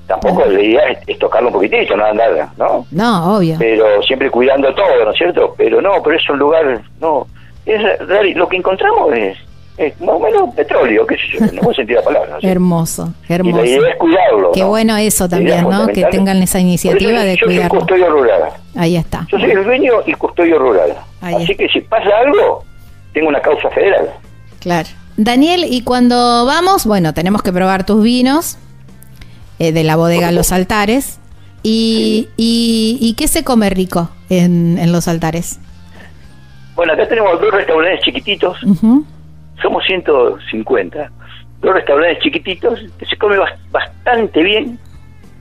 Tampoco 0.07 0.43
Claro. 0.43 0.53
la 0.53 0.61
idea 0.61 0.89
es, 0.91 0.99
es 1.07 1.19
tocarlo 1.19 1.49
un 1.49 1.55
poquitito, 1.55 1.97
no 1.97 2.05
andar, 2.05 2.49
¿no? 2.59 2.87
No, 2.91 3.37
obvio. 3.39 3.57
Pero 3.59 4.03
siempre 4.03 4.31
cuidando 4.31 4.75
todo, 4.75 5.03
¿no 5.07 5.11
es 5.11 5.17
cierto? 5.17 5.55
Pero 5.57 5.81
no, 5.81 6.03
pero 6.05 6.17
es 6.19 6.29
un 6.29 6.39
lugar, 6.39 6.83
no. 7.01 7.27
Es 7.65 7.81
lo 8.37 8.47
que 8.47 8.57
encontramos 8.59 9.11
es, 9.15 9.39
es 9.79 10.01
más 10.01 10.17
o 10.17 10.21
menos 10.21 10.55
petróleo, 10.55 11.07
qué 11.07 11.17
sé 11.17 11.23
yo, 11.33 11.39
en 11.45 11.55
el 11.55 11.61
buen 11.61 11.77
sentido 11.77 11.99
de 12.01 12.05
la 12.05 12.09
palabra. 12.11 12.31
¿no 12.35 12.41
cierto? 12.41 12.53
Hermoso, 12.53 13.15
Y 13.29 13.33
hermoso. 13.33 13.63
la 13.63 13.67
idea 13.69 13.89
es 13.91 13.97
cuidarlo. 13.97 14.53
Qué 14.53 14.61
¿no? 14.61 14.69
bueno 14.69 14.97
eso 14.97 15.29
también, 15.29 15.69
¿no? 15.69 15.87
Que 15.89 16.05
tengan 16.05 16.43
esa 16.43 16.59
iniciativa 16.61 17.21
de 17.23 17.35
Yo 17.37 17.47
soy 17.47 17.55
cuidarlo. 17.57 17.79
custodio 17.81 18.09
rural. 18.11 18.43
Ahí 18.75 18.97
está. 18.97 19.27
Yo 19.31 19.39
soy 19.39 19.51
el 19.51 19.65
dueño 19.65 19.93
y 20.07 20.13
custodio 20.15 20.59
rural. 20.59 20.95
Ahí 21.21 21.35
Así 21.35 21.53
está. 21.53 21.55
que 21.65 21.69
si 21.69 21.81
pasa 21.83 22.09
algo, 22.25 22.65
tengo 23.13 23.29
una 23.29 23.41
causa 23.41 23.69
federal. 23.71 24.11
Claro. 24.61 24.89
Daniel, 25.19 25.65
y 25.69 25.83
cuando 25.83 26.45
vamos, 26.47 26.87
bueno, 26.87 27.15
tenemos 27.15 27.43
que 27.43 27.53
probar 27.53 27.85
tus 27.87 28.03
vinos 28.03 28.59
eh, 29.59 29.73
de 29.73 29.85
la 29.85 29.97
bodega 29.97 30.31
Los 30.33 30.53
Altares. 30.53 31.19
Y, 31.63 32.29
y, 32.37 32.97
y 33.01 33.15
qué 33.15 33.27
se 33.27 33.43
come 33.43 33.69
rico 33.71 34.09
en, 34.31 34.79
en 34.79 34.93
Los 34.93 35.09
Altares? 35.09 35.59
Bueno, 36.77 36.93
acá 36.93 37.09
tenemos 37.09 37.41
dos 37.41 37.51
restaurantes 37.51 38.05
chiquititos. 38.05 38.63
Ujú. 38.63 39.05
Somos 39.63 39.85
150. 39.87 41.11
Dos 41.61 41.75
restaurantes 41.75 42.23
chiquititos 42.23 42.81
que 42.99 43.07
se 43.07 43.17
come 43.17 43.37
bas- 43.39 43.59
bastante 43.71 44.43
bien, 44.43 44.79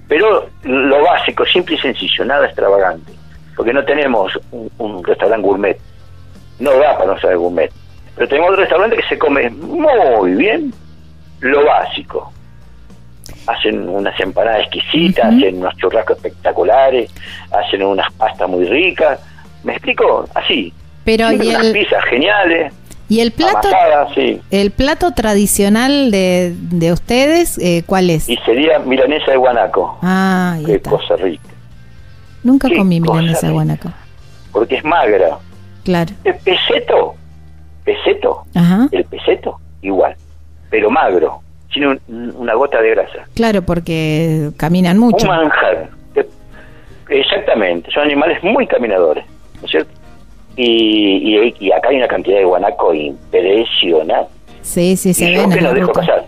pero 0.08 0.50
lo 0.64 1.04
básico, 1.04 1.46
simple 1.46 1.76
y 1.76 1.80
sencillo, 1.80 2.26
nada 2.26 2.46
extravagante. 2.46 3.12
Porque 3.56 3.74
no 3.74 3.84
tenemos 3.86 4.38
un, 4.52 4.70
un 4.78 5.04
restaurante 5.04 5.46
gourmet. 5.46 5.78
No 6.60 6.72
da 6.78 6.98
para 6.98 7.14
no 7.14 7.20
ser 7.20 7.38
gourmet. 7.38 7.72
Pero 8.16 8.28
tenemos 8.30 8.52
un 8.52 8.58
restaurante 8.58 8.96
que 8.98 9.04
se 9.04 9.18
come 9.18 9.50
muy 9.50 10.34
bien 10.36 10.74
lo 11.42 11.66
básico. 11.66 12.32
Hacen 13.48 13.88
unas 13.90 14.20
empanadas 14.20 14.62
exquisitas, 14.62 15.26
hacen 15.26 15.58
unos 15.58 15.76
churrascos 15.78 16.18
espectaculares, 16.18 17.12
hacen 17.52 17.84
unas 17.84 18.12
pastas 18.14 18.50
muy 18.50 18.66
ricas. 18.66 19.20
¿Me 19.64 19.74
explico? 19.74 20.28
Así. 20.34 20.74
Pero 21.04 21.32
y 21.32 21.36
unas 21.50 21.66
el, 21.66 21.74
pizzas 21.74 22.04
geniales, 22.06 22.74
y 23.10 23.20
el 23.20 23.32
plato, 23.32 23.68
sí. 24.16 24.42
el 24.52 24.72
plato 24.72 25.12
tradicional 25.12 26.12
de, 26.12 26.56
de 26.58 26.92
ustedes, 26.92 27.58
eh, 27.60 27.84
¿cuál 27.86 28.10
es? 28.10 28.28
Y 28.30 28.38
sería 28.38 28.80
milanesa 28.80 29.32
de 29.32 29.38
guanaco. 29.38 29.98
Ah, 30.02 30.58
Qué 30.66 30.80
cosa 30.82 31.16
rica. 31.16 31.44
Nunca 32.44 32.68
qué 32.70 32.78
comí 32.78 33.00
milanesa 33.00 33.48
de 33.48 33.54
guanaco. 33.54 33.90
Porque 34.52 34.76
es 34.78 34.84
magra. 34.84 35.38
Claro. 35.84 36.14
El 36.24 36.36
peseto, 36.38 37.16
peseto, 37.84 38.44
Ajá. 38.56 38.88
el 38.92 39.04
peseto, 39.06 39.60
igual. 39.82 40.16
Pero 40.70 40.90
magro. 40.90 41.42
Tiene 41.72 42.00
un- 42.08 42.34
una 42.38 42.54
gota 42.54 42.82
de 42.82 42.90
grasa. 42.92 43.28
Claro, 43.36 43.62
porque 43.64 44.50
caminan 44.58 44.98
mucho. 44.98 45.30
Un 45.30 45.36
manjar. 45.36 45.90
Exactamente. 47.10 47.92
Son 47.92 48.04
animales 48.04 48.42
muy 48.44 48.66
caminadores. 48.68 49.26
Y, 50.58 51.38
y, 51.38 51.56
y 51.60 51.72
acá 51.72 51.90
hay 51.90 51.98
una 51.98 52.08
cantidad 52.08 52.38
de 52.38 52.46
guanaco 52.46 52.94
impresionante. 52.94 54.32
Sí, 54.62 54.96
sí, 54.98 55.14
se 55.14 55.26
y 55.32 55.36
yo 55.36 55.50
que 55.50 55.62
no 55.62 55.74
dejo 55.74 55.92
pasar. 55.92 56.24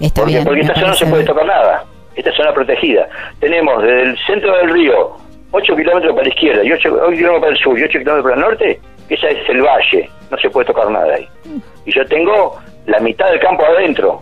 Está 0.00 0.20
porque 0.22 0.32
bien. 0.34 0.44
porque 0.44 0.60
esta 0.60 0.74
zona 0.74 0.88
no 0.88 0.94
se 0.94 1.06
puede 1.06 1.24
tocar 1.24 1.46
nada. 1.46 1.84
Esta 2.14 2.30
es 2.30 2.36
zona 2.36 2.52
protegida. 2.52 3.08
Tenemos 3.40 3.82
desde 3.82 4.02
el 4.02 4.18
centro 4.26 4.56
del 4.58 4.70
río 4.70 5.16
8 5.50 5.76
kilómetros 5.76 6.12
para 6.12 6.22
la 6.24 6.28
izquierda 6.28 6.64
y 6.64 6.72
8, 6.72 6.80
kilómetros 7.14 7.40
para 7.40 7.52
el 7.52 7.58
sur 7.58 7.78
y 7.78 7.82
8 7.82 7.98
kilómetros 7.98 8.22
para 8.22 8.34
el 8.34 8.40
norte, 8.40 8.80
esa 9.08 9.28
es 9.28 9.48
el 9.48 9.60
valle. 9.62 10.10
No 10.30 10.38
se 10.38 10.50
puede 10.50 10.66
tocar 10.66 10.90
nada 10.90 11.14
ahí. 11.14 11.28
Y 11.84 11.94
yo 11.94 12.04
tengo 12.06 12.56
la 12.86 12.98
mitad 13.00 13.30
del 13.30 13.40
campo 13.40 13.64
adentro. 13.64 14.20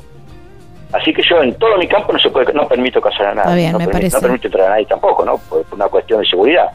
Así 0.93 1.13
que 1.15 1.23
yo 1.23 1.41
en 1.41 1.55
todo 1.55 1.79
mi 1.79 1.87
campo 1.87 2.13
no 2.13 2.19
se 2.19 2.31
puede, 2.31 2.53
no 2.53 2.67
permito 2.67 3.01
cazar 3.01 3.27
a. 3.39 3.43
Está 3.43 3.55
bien, 3.55 3.73
no, 3.73 3.79
me 3.79 3.87
permi- 3.87 3.93
parece. 3.93 4.17
no 4.17 4.23
permito 4.23 4.49
entrar 4.49 4.67
a 4.67 4.71
nadie 4.71 4.87
tampoco, 4.87 5.25
¿no? 5.25 5.39
Por, 5.49 5.63
por 5.65 5.75
una 5.75 5.87
cuestión 5.87 6.21
de 6.21 6.27
seguridad. 6.27 6.69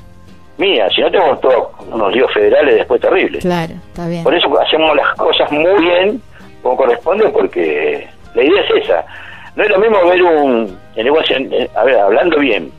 Mía, 0.57 0.87
si 0.89 1.01
no 1.01 1.11
tenemos 1.11 1.41
todos 1.41 1.67
unos 1.91 2.13
líos 2.13 2.31
federales 2.33 2.75
después 2.75 3.01
terribles. 3.01 3.41
Claro, 3.43 3.73
está 3.87 4.07
bien. 4.07 4.23
Por 4.23 4.33
eso 4.33 4.47
hacemos 4.59 4.95
las 4.95 5.13
cosas 5.15 5.51
muy 5.51 5.81
bien, 5.83 6.21
como 6.61 6.77
corresponde, 6.77 7.27
porque 7.29 8.07
la 8.33 8.43
idea 8.43 8.61
es 8.61 8.83
esa. 8.83 9.05
No 9.55 9.63
es 9.63 9.69
lo 9.69 9.79
mismo 9.79 9.97
ver 10.05 10.21
un, 10.23 10.77
en 10.95 11.07
eh, 11.53 11.69
a 11.75 11.83
ver, 11.83 11.97
hablando 11.97 12.39
bien, 12.39 12.71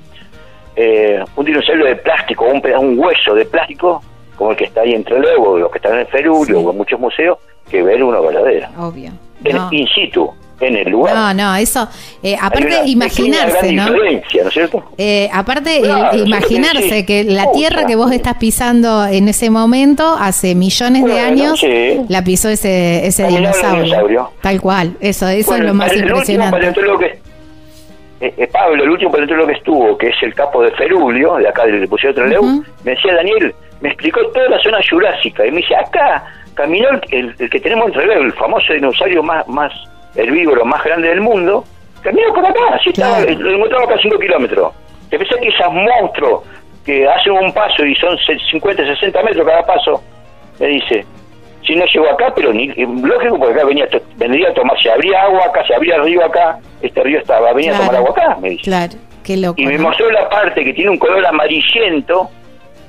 eh, 0.75 1.23
un 1.37 1.45
dinosaurio 1.45 1.87
de 1.87 1.97
plástico, 1.97 2.47
un, 2.47 2.63
un 2.79 2.99
hueso 2.99 3.35
de 3.35 3.45
plástico, 3.47 4.03
como 4.37 4.51
el 4.51 4.57
que 4.57 4.65
está 4.65 4.83
ahí 4.83 4.93
entre 4.95 5.19
luego, 5.19 5.59
los 5.59 5.71
que 5.71 5.79
están 5.79 5.95
en 5.95 6.01
el 6.01 6.07
Ferulio 6.07 6.45
Sí. 6.59 6.65
o 6.65 6.71
en 6.71 6.77
muchos 6.77 7.01
museos, 7.01 7.39
que 7.71 7.83
ver 7.83 8.03
uno 8.03 8.23
verdadero. 8.23 8.69
Obvio. 8.79 9.11
No. 9.53 9.69
In 9.71 9.87
situ, 9.89 10.33
en 10.61 10.77
el 10.77 10.89
lugar. 10.91 11.15
No, 11.15 11.35
no, 11.35 11.57
eso. 11.57 11.87
eh, 12.23 12.37
aparte, 12.41 12.83
imaginarse, 12.87 13.59
pequeña 13.61 13.85
¿no? 13.87 13.93
influencia, 13.93 14.43
¿no 14.43 14.49
es 14.49 14.55
cierto? 14.55 14.85
Eh, 14.97 15.29
aparte, 15.33 15.81
Claro, 15.83 16.13
eso 16.17 16.25
imaginarse 16.25 17.05
que 17.05 17.25
la 17.25 17.53
tierra 17.53 17.87
que 17.87 17.95
vos 17.97 18.11
estás 18.13 18.37
pisando 18.39 19.05
en 19.07 19.29
ese 19.29 19.51
momento, 19.51 20.17
hace 20.19 20.55
millones 20.55 21.05
de 21.05 21.21
años, 21.21 21.61
sí. 21.61 22.01
la 22.09 22.23
pisó 22.25 22.49
ese, 22.49 23.07
ese 23.07 23.27
dinosaurio. 23.27 23.85
dinosaurio. 23.85 24.31
Tal 24.41 24.61
cual. 24.61 24.97
Eso, 25.01 25.29
eso 25.29 25.51
Bueno, 25.51 25.65
es 25.65 25.69
lo 25.71 25.75
más 25.75 25.93
el 25.93 25.97
último 25.99 26.11
impresionante. 26.17 26.57
paleontólogo 26.57 26.99
que 27.01 27.19
eh, 28.19 28.33
eh, 28.39 28.47
Pablo, 28.51 28.83
el 28.83 28.89
último 28.91 29.11
paleontólogo 29.11 29.49
que 29.49 29.53
estuvo, 29.55 29.99
que 29.99 30.09
es 30.09 30.17
el 30.23 30.33
capo 30.35 30.63
de 30.63 30.71
Ferulio, 30.73 31.35
de 31.37 31.49
acá 31.49 31.67
del 31.67 31.87
Museo 31.87 32.15
de 32.15 32.21
Trelew, 32.23 32.43
Ujú. 32.43 32.65
me 32.83 32.93
decía 32.93 33.15
Daniel, 33.15 33.55
me 33.83 33.91
explicó 33.91 34.21
toda 34.29 34.49
la 34.49 34.59
zona 34.63 34.79
jurásica 34.91 35.47
y 35.47 35.51
me 35.51 35.59
dice, 35.59 35.77
acá 35.77 36.25
caminó 36.55 36.89
el, 36.89 37.01
el- 37.11 37.35
el 37.39 37.51
que 37.51 37.61
tenemos 37.61 37.89
en 37.89 37.93
Trelew, 37.93 38.23
el 38.23 38.33
famoso 38.33 38.73
dinosaurio 38.73 39.23
más, 39.23 39.47
más 39.49 39.71
herbívoro 40.17 40.65
más 40.65 40.83
grande 40.85 41.09
del 41.09 41.21
mundo, 41.21 41.65
caminó 42.03 42.33
por 42.33 42.45
acá, 42.47 42.61
así 42.75 42.91
estaba, 42.91 43.19
Claro. 43.23 43.39
lo 43.41 43.51
encontramos 43.57 43.87
acá 43.89 43.95
a 43.97 44.03
5 44.03 44.19
kilómetros. 44.19 44.73
Te 45.11 45.19
pensás 45.19 45.39
que 45.39 45.49
esos 45.49 45.73
monstruos 45.73 46.43
que 46.85 47.09
hacen 47.09 47.33
un 47.33 47.53
paso 47.53 47.85
y 47.85 47.95
son 47.97 48.17
se- 48.19 48.39
50, 48.51 48.85
60 48.85 49.23
metros 49.23 49.47
cada 49.47 49.65
paso, 49.67 50.03
me 50.61 50.67
dice, 50.69 51.05
si 51.67 51.75
no 51.75 51.85
llegó 51.87 52.09
acá, 52.11 52.33
pero 52.35 52.53
ni, 52.53 52.69
lógico, 52.69 53.39
porque 53.39 53.55
acá 53.55 53.65
venía, 53.67 53.87
vendría 54.17 54.49
a 54.51 54.55
tomar, 54.55 54.79
si 54.81 54.89
habría 54.89 55.23
agua 55.23 55.47
acá, 55.47 55.65
si 55.67 55.73
habría 55.73 55.99
río 55.99 56.25
acá, 56.25 56.59
este 56.81 57.03
río 57.03 57.19
estaba, 57.19 57.53
venía 57.53 57.75
a 57.75 57.79
tomar 57.79 57.97
agua 57.97 58.11
acá, 58.11 58.37
me 58.41 58.51
dice. 58.51 58.63
Claro, 58.65 58.93
qué 59.25 59.37
loco. 59.37 59.55
Y 59.61 59.67
me 59.67 59.79
mostró 59.79 60.11
la 60.13 60.29
parte 60.29 60.65
que 60.65 60.73
tiene 60.75 60.91
un 60.91 60.99
color 60.99 61.25
amarillento, 61.27 62.31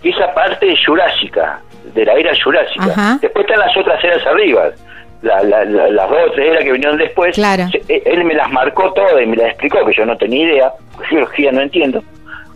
que 0.03 0.09
esa 0.09 0.31
parte 0.33 0.71
es 0.71 0.79
jurásica, 0.85 1.59
de 1.93 2.05
la 2.05 2.13
era 2.13 2.31
jurásica. 2.43 2.85
Ajá. 2.85 3.17
Después 3.21 3.45
están 3.47 3.59
las 3.65 3.75
otras 3.77 4.03
eras 4.03 4.25
arriba, 4.27 4.69
la, 5.21 5.41
la- 5.43 5.65
la- 5.65 5.89
las 5.89 6.09
dos 6.09 6.19
o 6.27 6.31
tres 6.31 6.63
que 6.63 6.71
vinieron 6.71 6.97
después. 6.97 7.35
Claro. 7.35 7.63
Eh, 7.87 8.01
Él 8.05 8.23
me 8.23 8.33
las 8.33 8.51
marcó 8.51 8.91
todas 8.93 9.21
y 9.21 9.25
me 9.25 9.35
las 9.37 9.49
explicó, 9.49 9.85
que 9.85 9.93
yo 9.93 10.05
no 10.05 10.15
tenía 10.17 10.43
idea, 10.45 10.71
geología 11.09 11.51
no 11.51 11.61
entiendo. 11.61 12.03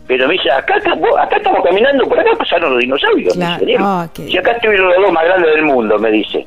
Pero 0.08 0.28
me 0.28 0.34
dice, 0.34 0.52
acá, 0.52 0.76
acá, 0.76 0.93
acá 1.19 1.38
estamos 1.38 1.63
caminando, 1.63 2.06
por 2.06 2.19
acá 2.19 2.32
pasaron 2.38 2.71
los 2.71 2.80
dinosaurios. 2.82 3.36
me 3.38 3.45
Claro. 3.45 3.65
dice. 3.65 3.78
Ah, 3.82 4.08
Si 4.13 4.38
acá 4.38 4.52
estuvieron 4.52 4.88
los 4.89 4.97
dos 4.97 5.12
más 5.12 5.24
grandes 5.26 5.54
del 5.56 5.63
mundo, 5.63 5.97
me 6.00 6.12
dice. 6.12 6.45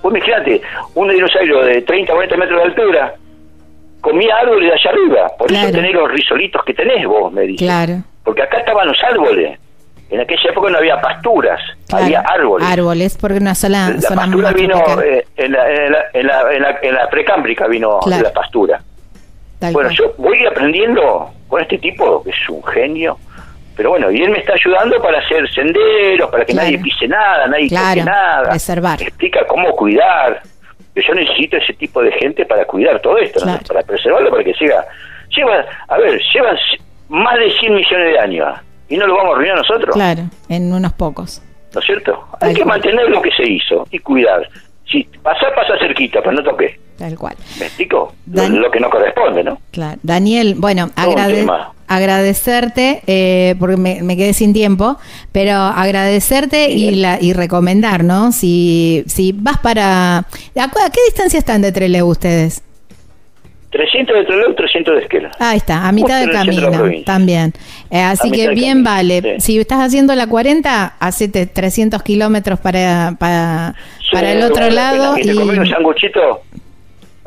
Pues 0.00 0.14
imagínate, 0.16 0.60
un 0.94 1.08
dinosaurio 1.08 1.60
de 1.64 1.82
30 1.82 2.12
o 2.12 2.16
40 2.16 2.36
metros 2.36 2.58
de 2.58 2.64
altura 2.64 3.14
comía 4.00 4.34
árboles 4.36 4.68
de 4.68 4.72
allá 4.74 4.90
arriba. 4.90 5.28
Por 5.38 5.46
Claro. 5.48 5.68
eso 5.68 5.76
tenés 5.76 5.92
los 5.92 6.10
risolitos 6.10 6.64
que 6.64 6.74
tenés 6.74 7.06
vos, 7.06 7.32
me 7.32 7.42
dice. 7.42 7.64
Claro. 7.64 7.94
Porque 8.24 8.42
acá 8.42 8.58
estaban 8.58 8.88
los 8.88 8.98
árboles. 9.04 9.58
En 10.12 10.20
aquella 10.20 10.50
época 10.50 10.70
no 10.70 10.78
había 10.78 11.00
pasturas, 11.00 11.58
Claro. 11.88 12.04
había 12.04 12.20
árboles. 12.20 12.68
Árboles, 12.68 13.18
porque 13.18 13.38
una 13.38 13.54
sola 13.54 13.90
La 13.94 14.00
zona 14.02 14.22
pastura 14.22 14.52
vino 14.52 14.76
eh, 15.02 15.24
en, 15.36 15.52
la, 15.52 15.70
en, 15.70 15.92
la, 15.92 15.98
en, 16.12 16.26
la, 16.26 16.52
en, 16.52 16.62
la, 16.62 16.78
en 16.82 16.94
la 16.94 17.08
precámbrica 17.08 17.66
vino 17.66 17.98
Claro. 18.00 18.22
la 18.24 18.32
pastura. 18.32 18.80
Tal 19.58 19.72
Bueno, 19.72 19.88
cual. 19.88 19.96
yo 19.98 20.14
voy 20.18 20.44
aprendiendo 20.46 21.30
con 21.48 21.62
este 21.62 21.78
tipo, 21.78 22.22
que 22.22 22.30
es 22.30 22.48
un 22.50 22.62
genio, 22.64 23.16
pero 23.74 23.90
bueno, 23.90 24.10
y 24.10 24.20
él 24.22 24.30
me 24.30 24.38
está 24.40 24.52
ayudando 24.52 25.00
para 25.00 25.18
hacer 25.18 25.48
senderos, 25.50 26.30
para 26.30 26.44
que 26.44 26.52
Claro. 26.52 26.66
nadie 26.68 26.78
pise 26.82 27.08
nada, 27.08 27.46
nadie 27.46 27.68
toque 27.70 28.04
nada. 28.04 28.50
preservar. 28.50 28.98
Me 29.00 29.06
explica 29.06 29.46
cómo 29.46 29.70
cuidar. 29.72 30.42
Yo 30.94 31.14
necesito 31.14 31.56
ese 31.56 31.72
tipo 31.72 32.02
de 32.02 32.12
gente 32.12 32.44
para 32.44 32.66
cuidar 32.66 33.00
todo 33.00 33.16
esto, 33.16 33.40
para 33.66 33.80
preservarlo, 33.82 34.30
para 34.30 34.44
que 34.44 34.52
siga. 34.54 34.84
Lleva, 35.34 35.64
a 35.88 35.96
ver, 35.96 36.20
llevan 36.34 36.54
más 37.08 37.38
de 37.38 37.50
100 37.50 37.74
millones 37.74 38.12
de 38.12 38.18
años 38.18 38.58
y 38.92 38.96
no 38.96 39.06
lo 39.06 39.16
vamos 39.16 39.32
a 39.32 39.34
arruinar 39.36 39.56
nosotros, 39.56 39.94
Claro, 39.94 40.22
en 40.48 40.72
unos 40.72 40.92
pocos. 40.92 41.40
¿no 41.74 41.80
es 41.80 41.86
cierto? 41.86 42.12
Tal 42.38 42.50
Hay 42.50 42.54
que 42.54 42.62
cual. 42.62 42.78
mantener 42.80 43.08
lo 43.08 43.22
que 43.22 43.30
se 43.36 43.50
hizo 43.50 43.86
y 43.90 43.98
cuidar. 43.98 44.48
Si 44.90 45.04
pasar, 45.22 45.54
pasa 45.54 45.78
cerquita, 45.78 46.20
pero 46.20 46.32
no 46.32 46.42
toque. 46.42 46.78
Tal 46.98 47.16
cual. 47.16 47.34
¿Me 47.58 47.64
explico? 47.66 48.12
Lo, 48.30 48.42
Dan- 48.42 48.60
lo 48.60 48.70
que 48.70 48.78
no 48.78 48.90
corresponde, 48.90 49.42
¿no? 49.42 49.58
Claro. 49.70 49.98
Daniel, 50.02 50.54
bueno, 50.58 50.90
agrade- 50.96 51.46
agradecerte, 51.88 53.02
eh, 53.06 53.54
porque 53.58 53.76
me, 53.76 54.02
me 54.02 54.16
quedé 54.16 54.34
sin 54.34 54.52
tiempo, 54.52 54.98
pero 55.32 55.52
agradecerte 55.54 56.70
y, 56.70 56.96
la, 56.96 57.18
y 57.20 57.32
recomendar, 57.32 58.04
¿no? 58.04 58.32
Si, 58.32 59.02
si 59.06 59.32
vas 59.32 59.58
para... 59.58 60.18
¿A, 60.18 60.24
cu- 60.70 60.78
a 60.84 60.90
qué 60.90 61.00
distancia 61.06 61.38
están 61.38 61.62
de 61.62 61.72
Trelew 61.72 62.06
ustedes? 62.06 62.62
300 63.72 64.14
de 64.14 64.24
Trelew, 64.24 64.54
300 64.54 64.94
de 64.94 65.00
Esquela. 65.00 65.30
Ah, 65.40 65.50
ahí 65.50 65.56
está, 65.56 65.88
a 65.88 65.92
mitad 65.92 66.20
de 66.20 66.30
camino 66.30 66.70
también. 67.04 67.54
Eh, 67.90 68.00
así 68.00 68.30
que 68.30 68.50
bien 68.50 68.84
camino, 68.84 68.90
vale. 68.90 69.22
sí. 69.40 69.52
Si 69.52 69.58
estás 69.58 69.80
haciendo 69.80 70.14
la 70.14 70.26
40, 70.26 70.96
hacete 71.00 71.46
300 71.46 72.02
kilómetros 72.02 72.60
para, 72.60 73.16
para, 73.18 73.74
para 74.12 74.32
el 74.32 74.42
otro 74.42 74.68
lado. 74.70 75.16
Y 75.18 75.22
te 75.22 75.34
un 75.34 75.66
sanguchito. 75.66 76.42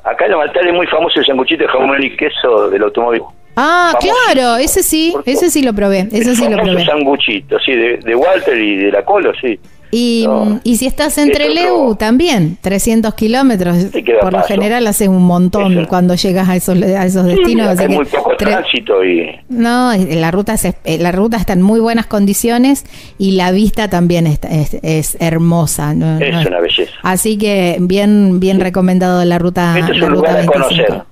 Acá 0.04 0.26
en 0.26 0.32
la 0.32 0.38
Maltal 0.38 0.68
es 0.68 0.74
muy 0.74 0.86
famoso 0.86 1.20
el 1.20 1.26
sanguchito 1.26 1.64
de 1.64 1.70
jamón 1.70 2.04
y 2.04 2.16
queso 2.16 2.70
del 2.70 2.84
automóvil. 2.84 3.24
ah, 3.56 3.98
claro, 4.00 4.58
ese 4.58 4.84
sí, 4.84 5.16
ese 5.26 5.50
sí 5.50 5.64
lo 5.64 5.74
probé, 5.74 6.08
ese 6.12 6.30
el 6.30 6.36
sí 6.36 6.48
lo 6.48 6.58
probé. 6.58 6.86
sanguchito, 6.86 7.58
sí, 7.60 7.74
de, 7.74 7.98
de 7.98 8.16
Walter 8.16 8.56
y 8.56 8.76
de 8.76 8.92
la 8.92 9.04
Colo, 9.04 9.34
sí. 9.42 9.60
Y, 9.98 10.26
No. 10.28 10.60
y 10.66 10.76
si 10.76 10.88
estás 10.88 11.18
en 11.18 11.30
Es 11.30 11.38
Trelew, 11.38 11.74
otro- 11.74 11.96
también, 11.96 12.58
300 12.60 13.14
kilómetros. 13.14 13.78
Por 14.20 14.34
lo 14.34 14.42
general 14.44 14.86
haces 14.88 15.08
un 15.08 15.24
montón 15.24 15.78
Eso. 15.78 15.88
cuando 15.88 16.16
llegas 16.16 16.50
a 16.50 16.56
esos, 16.58 16.82
a 16.82 17.06
esos 17.06 17.24
Sí, 17.26 17.30
destinos. 17.36 17.68
así 17.70 17.84
hay 17.84 17.88
que 17.88 17.96
muy 17.96 18.06
poco 18.06 18.36
tránsito 18.36 19.06
y 19.06 19.30
No, 19.48 19.94
la 19.96 20.32
ruta, 20.32 20.56
es- 20.56 20.66
eh, 20.84 20.98
la 21.00 21.14
ruta 21.14 21.38
está 21.38 21.54
en 21.54 21.62
muy 21.62 21.80
buenas 21.80 22.08
condiciones 22.08 22.84
y 23.18 23.32
la 23.32 23.52
vista 23.52 23.90
también 23.90 24.28
es, 24.28 24.40
es 24.82 25.16
hermosa. 25.22 25.94
¿no? 25.94 26.20
es 26.20 26.34
No 26.34 26.42
una 26.42 26.60
belleza. 26.60 26.92
Así 27.02 27.38
que 27.38 27.78
bien, 27.80 28.42
bien 28.42 28.60
recomendado 28.60 29.24
la 29.24 29.40
ruta. 29.40 29.80
Este 29.80 29.94
es 29.94 29.98
la 30.00 30.08
un 30.08 30.12
ruta 30.16 30.28
lugar 30.28 30.32
a 30.32 30.36
25. 30.52 30.68
conocer. 30.86 31.04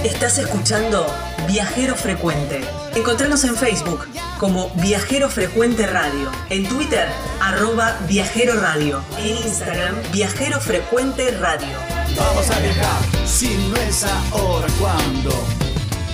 Estás 0.05 0.39
escuchando 0.39 1.07
Viajero 1.49 1.95
Frecuente. 1.95 2.61
Encontranos 2.95 3.45
en 3.45 3.57
Facebook 3.57 4.07
como 4.39 4.71
Viajero 4.83 5.29
Frecuente 5.29 5.87
Radio, 5.87 6.31
en 6.51 6.69
Twitter 6.69 7.07
arroba 7.41 7.97
Viajero 8.09 8.61
Radio, 8.61 9.01
en 9.19 9.37
Instagram 9.37 9.95
Viajero 10.13 10.61
Frecuente 10.61 11.31
Radio. 11.39 11.77
Vamos 12.17 12.51
a 12.51 12.59
viajar, 12.59 13.27
si 13.27 13.57
no 13.69 13.77
es 13.77 14.05
ahora, 14.33 14.67
¿cuándo? 14.81 15.31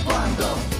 ¿Cuándo? 0.05 0.78